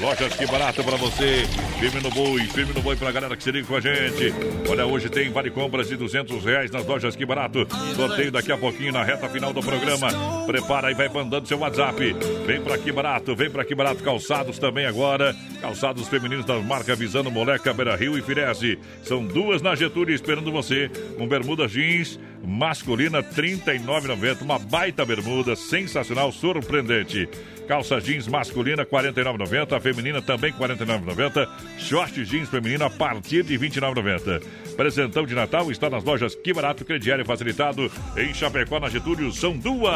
[0.00, 1.44] Lojas que barato pra você.
[1.80, 4.32] Firme no boi, firme no boi pra galera que se liga com a gente.
[4.68, 7.66] Olha, hoje tem vale compras de 200 reais nas lojas que barato.
[7.96, 10.08] Sorteio daqui a pouquinho na reta final do programa.
[10.46, 12.16] Prepara e vai mandando seu WhatsApp.
[12.46, 14.04] Vem pra que barato, vem pra que barato.
[14.04, 15.34] Calçados também agora.
[15.60, 18.78] Calçados femininos da marca Visando Moleca, Beira Rio e Firese.
[19.02, 20.88] São duas na Getúlio esperando você.
[21.18, 24.42] Com bermuda jeans masculina, R$ 39,90.
[24.42, 27.28] Uma baita bermuda, sensacional, surpreendente.
[27.68, 29.76] Calça jeans masculina, R$ 49,90.
[29.76, 31.48] A feminina também, R$ 49,90.
[31.78, 34.42] Short jeans feminino a partir de R$ 29,90.
[34.76, 37.90] Presentão de Natal está nas lojas Que Barato, crediário facilitado.
[38.16, 39.94] Em Chapecó, na Getúlio, são duas.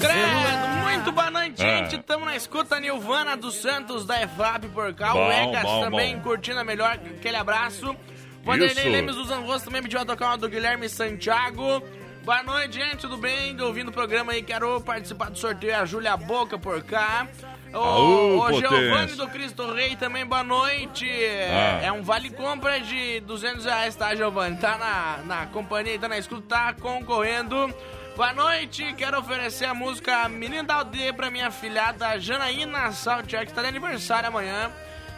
[0.00, 1.78] Credo, muito boa noite, Ah.
[1.84, 1.96] gente.
[1.96, 5.12] Estamos na escuta Nilvana dos Santos da EFAP por cá.
[5.12, 6.22] Bom, o Egas bom, também bom.
[6.22, 6.92] curtindo a melhor.
[7.18, 7.96] Aquele abraço.
[8.44, 8.90] Vanderlei.
[8.90, 11.82] Lemes dos Anjos também pediu a tocar uma do Guilherme Santiago.
[12.22, 12.98] Boa noite, gente.
[12.98, 13.56] Tudo bem?
[13.56, 14.42] Tô ouvindo o programa aí.
[14.42, 15.76] Quero participar do sorteio.
[15.76, 17.26] A Júlia Boca por cá.
[17.72, 21.06] O, Aô, o Giovanni do Cristo Rei também, boa noite.
[21.50, 21.80] Ah.
[21.82, 24.56] É um vale compra de 200 reais, tá, Giovanni?
[24.58, 27.74] Tá na, na companhia, tá na escuta, tá concorrendo.
[28.16, 33.52] Boa noite, quero oferecer a música Menina da Aldeia pra minha filhada Janaína Saltier, que
[33.52, 34.70] tá de aniversário amanhã.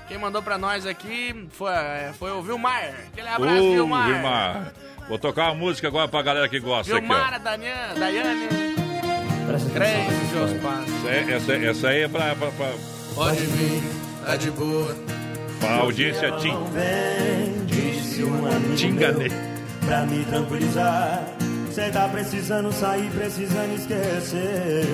[0.08, 1.72] Quem mandou pra nós aqui foi,
[2.18, 2.90] foi o Vilmar.
[3.12, 4.06] Aquele abraço, Ô, Vilmar.
[4.12, 4.72] Vilmar.
[5.08, 7.08] Vou tocar uma música agora pra galera que gosta aqui, ó.
[7.14, 8.48] Vilmar, a Daniane, Daiane.
[9.72, 10.82] Crente, Jospar.
[10.82, 12.72] Essa, é- essa, essa aí é pra, pra, pra,
[13.14, 13.82] Pode vir,
[14.24, 14.96] tá de boa.
[15.60, 16.54] pra audiência Tim.
[17.66, 19.28] Disse um amigo Te enganei.
[19.28, 19.56] meu,
[19.86, 21.22] Pra me tranquilizar
[21.72, 24.84] Cê tá precisando sair, precisando esquecer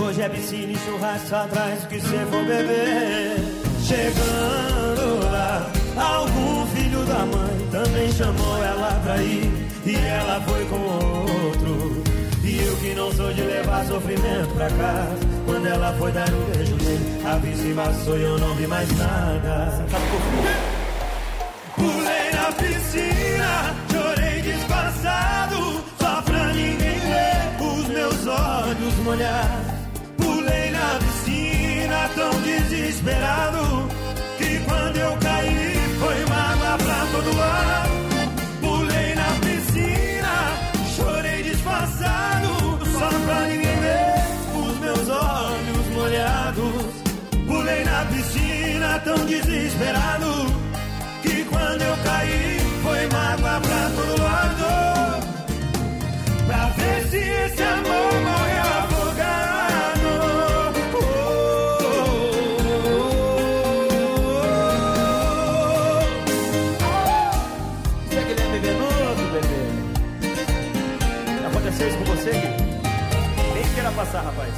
[0.00, 5.66] Hoje é piscina e churrasco atrás do que cê for beber Chegando lá.
[5.96, 9.50] Algum filho da mãe também chamou ela pra ir.
[9.86, 12.02] E ela foi com outro.
[12.44, 15.16] E eu que não sou de levar sofrimento pra casa.
[15.46, 18.94] Quando ela foi dar um beijo nele A vista embaçou e eu não vi mais
[18.98, 19.86] nada.
[21.74, 29.77] Pulei na piscina, chorei disfarçado, só pra ninguém ver os meus olhos molhados.
[31.98, 33.88] Na piscina tão desesperado
[34.38, 37.90] que quando eu caí foi mágoa pra todo lado.
[38.60, 40.32] Pulei na piscina,
[40.96, 44.14] chorei disfarçado, só pra ninguém ver
[44.54, 46.94] os meus olhos molhados.
[47.46, 50.46] Pulei na piscina tão desesperado
[51.22, 54.68] que quando eu caí foi mágoa pra todo lado.
[56.46, 58.57] Pra ver se esse amor morreu
[73.98, 74.54] passar, rapaz.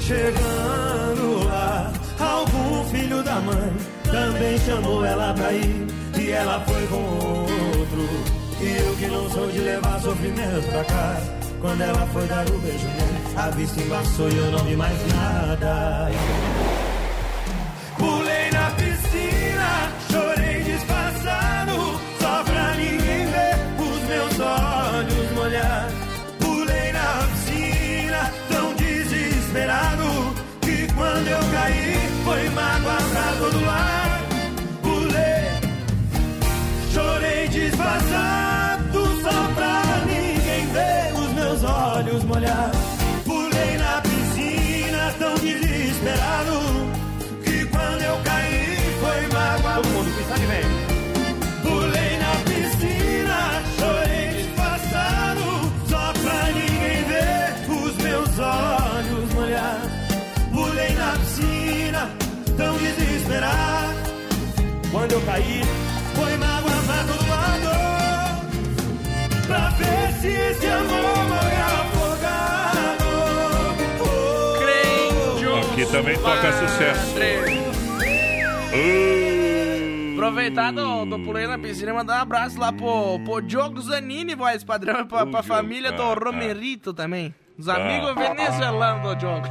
[0.00, 3.72] Chegando lá, algum filho da mãe
[4.04, 5.86] também chamou ela pra ir.
[6.18, 8.08] E ela foi com outro.
[8.60, 11.40] E eu que não sou de levar sofrimento pra casa.
[11.60, 14.98] Quando ela foi dar o beijo nele, a vista embaçou e eu não vi mais
[15.14, 16.10] nada.
[65.00, 65.62] Quando eu caí,
[66.14, 67.70] foi mágoa pra todo lado.
[69.46, 73.08] Pra ver se esse amor morreu afogado.
[75.72, 77.14] Aqui também toca sucesso.
[78.74, 83.80] Uh, Aproveitar do, do pulei na piscina e mandar um abraço lá pro, pro Diogo
[83.80, 87.34] Zanini, voz padrão, pra, pra família do ah, Romerito também.
[87.58, 89.48] Os Ah, amigos ah, venezuelanos do Diogo.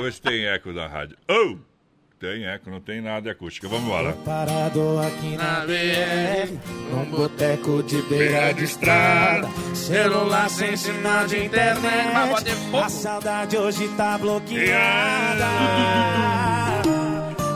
[0.00, 1.16] Ver se tem eco na rádio.
[1.28, 1.56] Oh!
[2.20, 3.68] Tem eco, não tem nada de acústica.
[3.68, 4.12] Vamos embora.
[4.24, 6.58] Parado aqui na BR,
[6.90, 9.48] num boteco de beira de estrada.
[9.72, 12.12] Celular sem sinal de internet.
[12.12, 12.78] Mas pode fogo.
[12.78, 15.44] A saudade hoje tá bloqueada.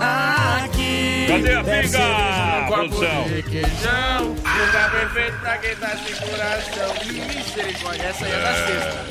[0.00, 1.26] Aqui.
[1.26, 3.24] Cadê a pinga, produção?
[3.24, 6.94] de Queijão, lugar perfeito pra quem tá sem coração.
[7.34, 9.04] Misericórdia, essa aí é da sexta.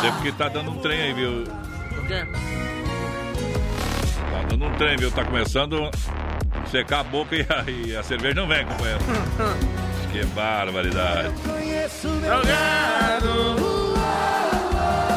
[0.00, 1.44] Você porque tá dando um trem aí, viu?
[1.94, 2.26] Por quê?
[4.48, 5.10] Dando um trem, viu?
[5.10, 9.00] Tá começando a secar a boca e a, e a cerveja não vem, companheiro.
[10.12, 11.30] que barbaridade.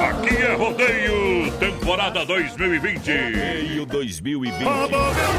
[0.10, 3.12] Aqui é Rodeio, temporada 2020.
[3.12, 4.64] Rodeio 2020.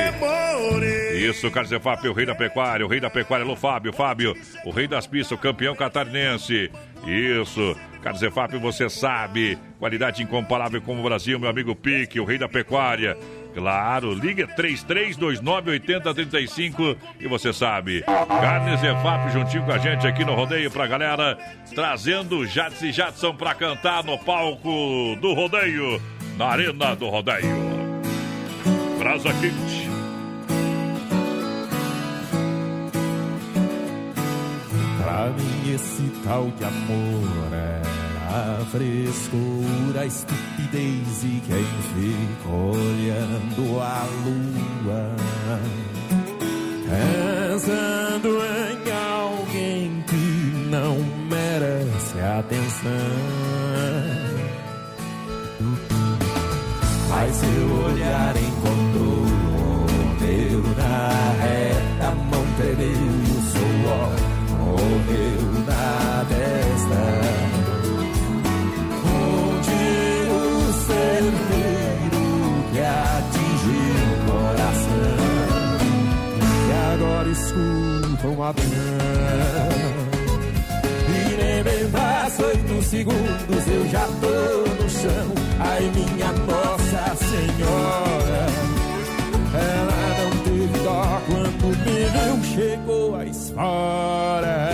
[1.17, 4.71] Isso, Carlos Zefap, o rei da pecuária, o rei da pecuária, alô Fábio, Fábio, o
[4.71, 6.71] rei das pistas, o campeão catarinense.
[7.07, 12.39] Isso, Carlos Zefap, você sabe, qualidade incomparável como o Brasil, meu amigo Pique, o rei
[12.39, 13.17] da pecuária.
[13.55, 18.03] Claro, liga 33298035 e você sabe.
[18.03, 21.39] Carnes EFAP juntinho com a gente aqui no rodeio pra galera,
[21.75, 26.01] trazendo Jats e Jadson pra cantar no palco do rodeio,
[26.37, 27.85] na arena do rodeio.
[28.99, 29.85] Brasa quente.
[35.05, 37.83] Pra mim esse tal de amor era
[38.35, 45.15] a frescura, a estupidez e quem fica olhando a lua.
[46.89, 50.97] Pensando em alguém que não
[51.29, 52.91] merece atenção.
[57.11, 61.64] Mas seu olhar encontrou o meu na reta
[65.05, 67.03] morreu na testa.
[69.05, 69.83] Onde
[70.31, 72.23] o certeiro
[72.73, 75.19] que atingiu o coração
[76.41, 78.65] e agora escuta uma dor.
[81.09, 85.29] E nem passa oito segundos eu já tô no chão.
[85.61, 88.47] Ai minha Nossa Senhora,
[91.75, 94.71] viu, chegou a espora.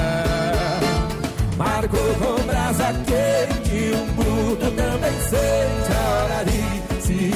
[1.57, 6.61] Marcou com brasa quente, um bruto também sente a hora de
[7.03, 7.31] se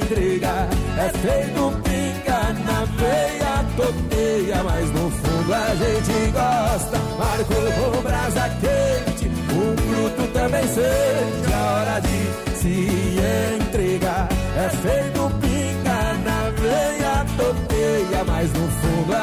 [0.00, 0.68] entregar.
[0.98, 6.98] É feito pinga na veia, toteia, mas no fundo a gente gosta.
[7.18, 13.67] Marcou com brasa quente, um bruto também sente a hora de se entregar.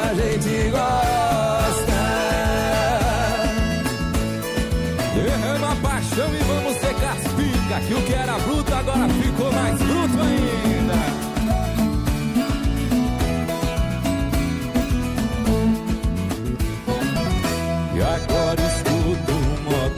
[0.06, 1.96] A gente gosta.
[5.14, 9.52] Derrama a paixão e vamos secar as picas, que o que era bruto agora ficou
[9.52, 11.26] mais bruto ainda.
[17.94, 19.96] E agora escuto um modão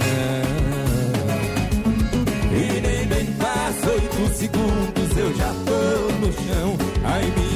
[2.53, 7.48] E nem bem passa oito segundos Eu já tô no chão Ai minha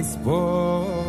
[0.00, 0.99] A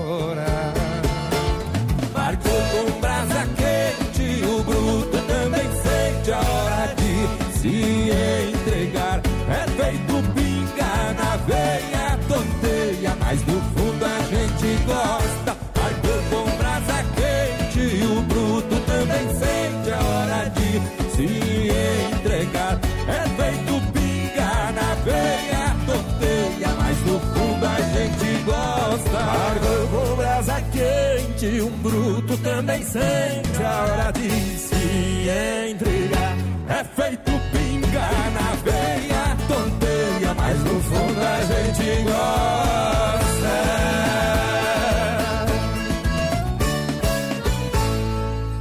[32.62, 35.30] também sente a hora de se
[35.72, 36.38] entregar
[36.70, 42.22] É feito pinga na veia Tonteia, mas no fundo a gente gosta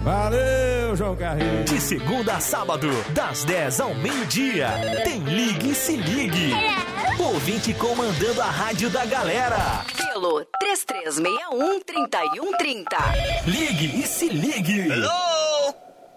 [0.02, 4.68] Valeu, João Carreiro De segunda a sábado, das 10 ao meio-dia,
[5.04, 6.54] tem Ligue e Se Ligue.
[7.18, 9.84] Ouvinte comandando a rádio da galera.
[9.94, 10.40] Pelo
[11.00, 13.46] 3361-3130.
[13.46, 14.88] Ligue e Se Ligue.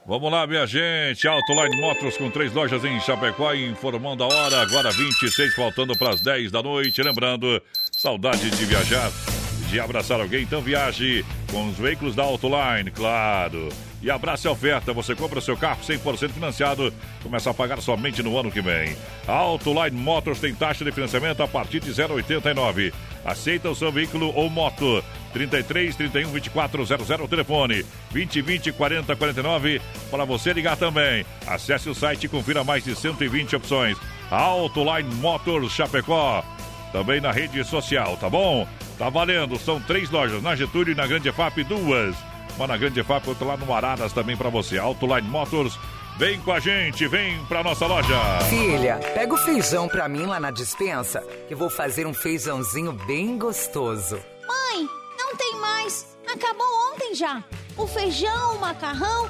[0.06, 1.28] Vamos lá, minha gente.
[1.28, 6.22] Autoline Motors com três lojas em Chapecó, informando a hora, agora 26, faltando para as
[6.22, 7.02] 10 da noite.
[7.02, 7.62] Lembrando,
[7.92, 9.10] saudade de viajar,
[9.70, 13.70] de abraçar alguém, então viaje com os veículos da Autoline, claro.
[14.04, 16.94] E abrace a oferta, você compra seu carro 100% financiado,
[17.24, 18.94] começa a pagar somente no ano que vem.
[19.26, 22.92] Autoline Motors tem taxa de financiamento a partir de 0,89.
[23.24, 25.02] Aceita o seu veículo ou moto.
[25.32, 29.82] 33 31 24 00 telefone 20 20 40 49
[30.12, 31.26] para você ligar também.
[31.48, 33.98] Acesse o site e confira mais de 120 opções.
[34.30, 36.44] Autoline Motors Chapecó.
[36.92, 38.68] Também na rede social, tá bom?
[39.00, 42.33] Tá valendo, são três lojas, na Getúlio e na Grande FAP, duas.
[42.56, 44.78] Uma na Grande FAP, outra lá no Araras também para você.
[44.78, 45.78] Autoline Motors,
[46.18, 48.16] vem com a gente, vem pra nossa loja.
[48.50, 52.94] Filha, pega o feijão pra mim lá na dispensa, que eu vou fazer um feijãozinho
[53.08, 54.20] bem gostoso.
[54.48, 56.16] Mãe, não tem mais.
[56.32, 57.44] Acabou ontem já.
[57.76, 59.30] O feijão, o macarrão,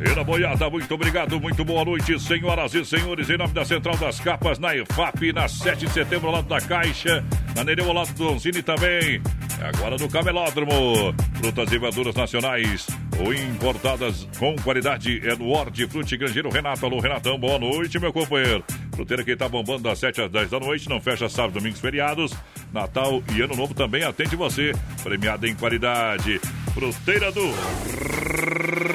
[0.00, 3.30] E boiada, muito obrigado, muito boa noite, senhoras e senhores.
[3.30, 6.60] Em nome da Central das Capas, na EFAP, na 7 de setembro, ao lado da
[6.60, 9.22] Caixa, na Nereu, ao lado do Donzini também.
[9.62, 11.14] Agora no Camelódromo.
[11.34, 12.86] Frutas e verduras nacionais
[13.18, 16.84] ou importadas com qualidade é no Hortifruti Grangeiro Renato.
[16.84, 18.64] Alô, Renatão, boa noite, meu companheiro.
[18.94, 22.32] Fruteira que tá bombando das 7 às 10 da noite, não fecha sábado, domingos, feriados.
[22.72, 24.72] Natal e Ano Novo também atende você.
[25.02, 26.40] Premiada em qualidade.
[26.72, 27.44] Fruteira do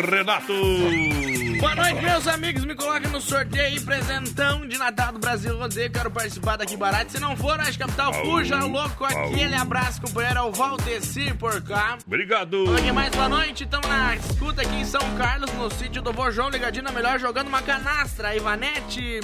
[0.09, 0.53] Renato.
[1.59, 2.63] Boa noite, meus amigos.
[2.63, 5.91] Me coloquem no sorteio presentão de Natal do Brasil Rodeio.
[5.91, 7.11] Quero participar daqui barato.
[7.11, 9.03] Se não for, Oeste Capital, fuja louco.
[9.03, 11.97] Aquele abraço, companheiro, ao Valdeci por cá.
[12.07, 12.65] Obrigado.
[12.93, 13.65] Mais boa noite.
[13.65, 17.47] Estamos na escuta aqui em São Carlos, no sítio do Vojão, ligadinho na melhor, jogando
[17.49, 18.29] uma canastra.
[18.29, 19.19] A Ivanete,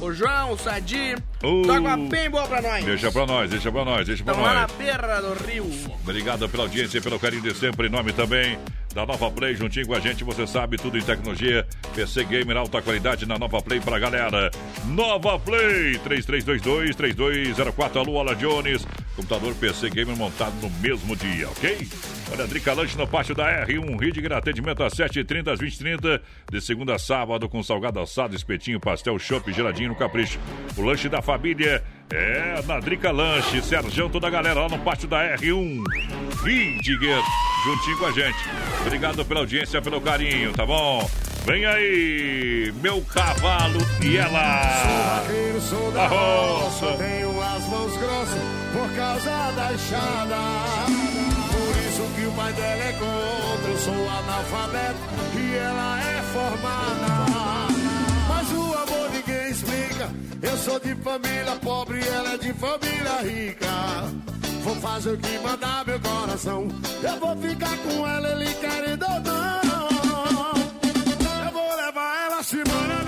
[0.00, 1.16] o João, o Sadi.
[1.42, 1.62] Uh.
[1.62, 2.84] Toca uma bem boa pra nós.
[2.84, 4.72] Deixa pra nós, deixa pra nós, deixa pra Estamos lá na nós.
[4.76, 5.68] beira do rio.
[6.02, 7.88] Obrigado pela audiência e pelo carinho de sempre.
[7.88, 8.58] Em nome também
[8.94, 11.66] da Nova Play, juntinho com a gente, você sabe tudo em tecnologia.
[11.94, 14.50] PC Gamer, alta qualidade na Nova Play pra galera.
[14.86, 17.96] Nova Play, 3322-3204.
[17.96, 18.86] Alô, Ala Jones.
[19.16, 21.88] Computador PC Gamer montado no mesmo dia, ok?
[22.32, 26.20] Olha, Drica Lanche no pátio da R1, Ridger, atendimento às 7h30, às 20h30,
[26.50, 30.38] de segunda a sábado, com salgado assado, espetinho, pastel, chopp, geladinho no capricho.
[30.76, 35.08] O lanche da família é na Drica Lanche, Serjão, toda a galera lá no pátio
[35.08, 35.82] da R1.
[36.44, 37.22] Ridger,
[37.64, 38.38] juntinho com a gente.
[38.86, 41.08] Obrigado pela audiência, pelo carinho, tá bom?
[41.44, 44.62] Vem aí, meu cavalo e ela.
[44.82, 46.96] Sou vaqueiro, sou da roça.
[46.98, 48.42] tenho as mãos grossas
[48.72, 50.36] por causa da enxada.
[51.50, 54.98] Por isso que o pai dela é contra, eu sou analfabeto
[55.34, 57.30] e ela é formada.
[58.28, 60.10] Mas o amor ninguém explica,
[60.42, 64.30] eu sou de família pobre e ela é de família rica.
[64.62, 66.68] Vou fazer o que mandar meu coração,
[67.02, 69.89] eu vou ficar com ela, ele querendo ou não.
[72.52, 72.99] Eu vou levar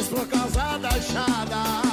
[0.00, 1.89] mãos grossas por causa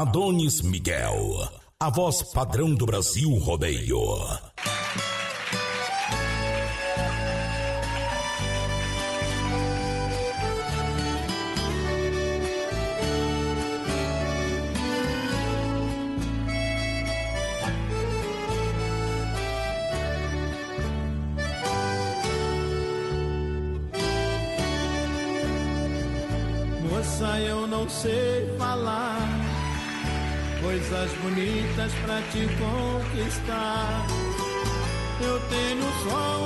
[0.00, 1.46] Adonis Miguel,
[1.78, 4.00] a voz padrão do Brasil Rodeio.
[31.30, 34.06] Bonitas pra te conquistar.
[35.20, 36.39] Eu tenho só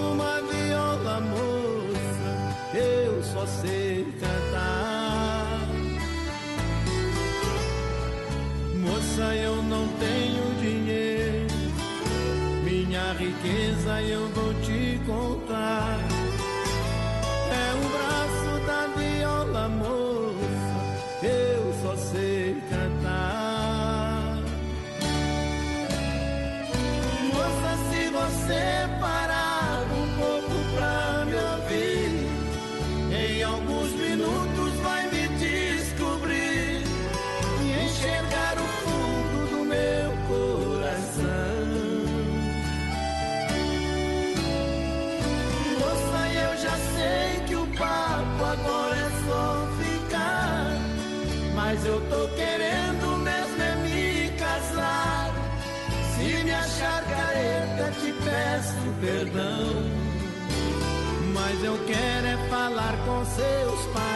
[61.65, 64.14] eu quero é falar com seus pais,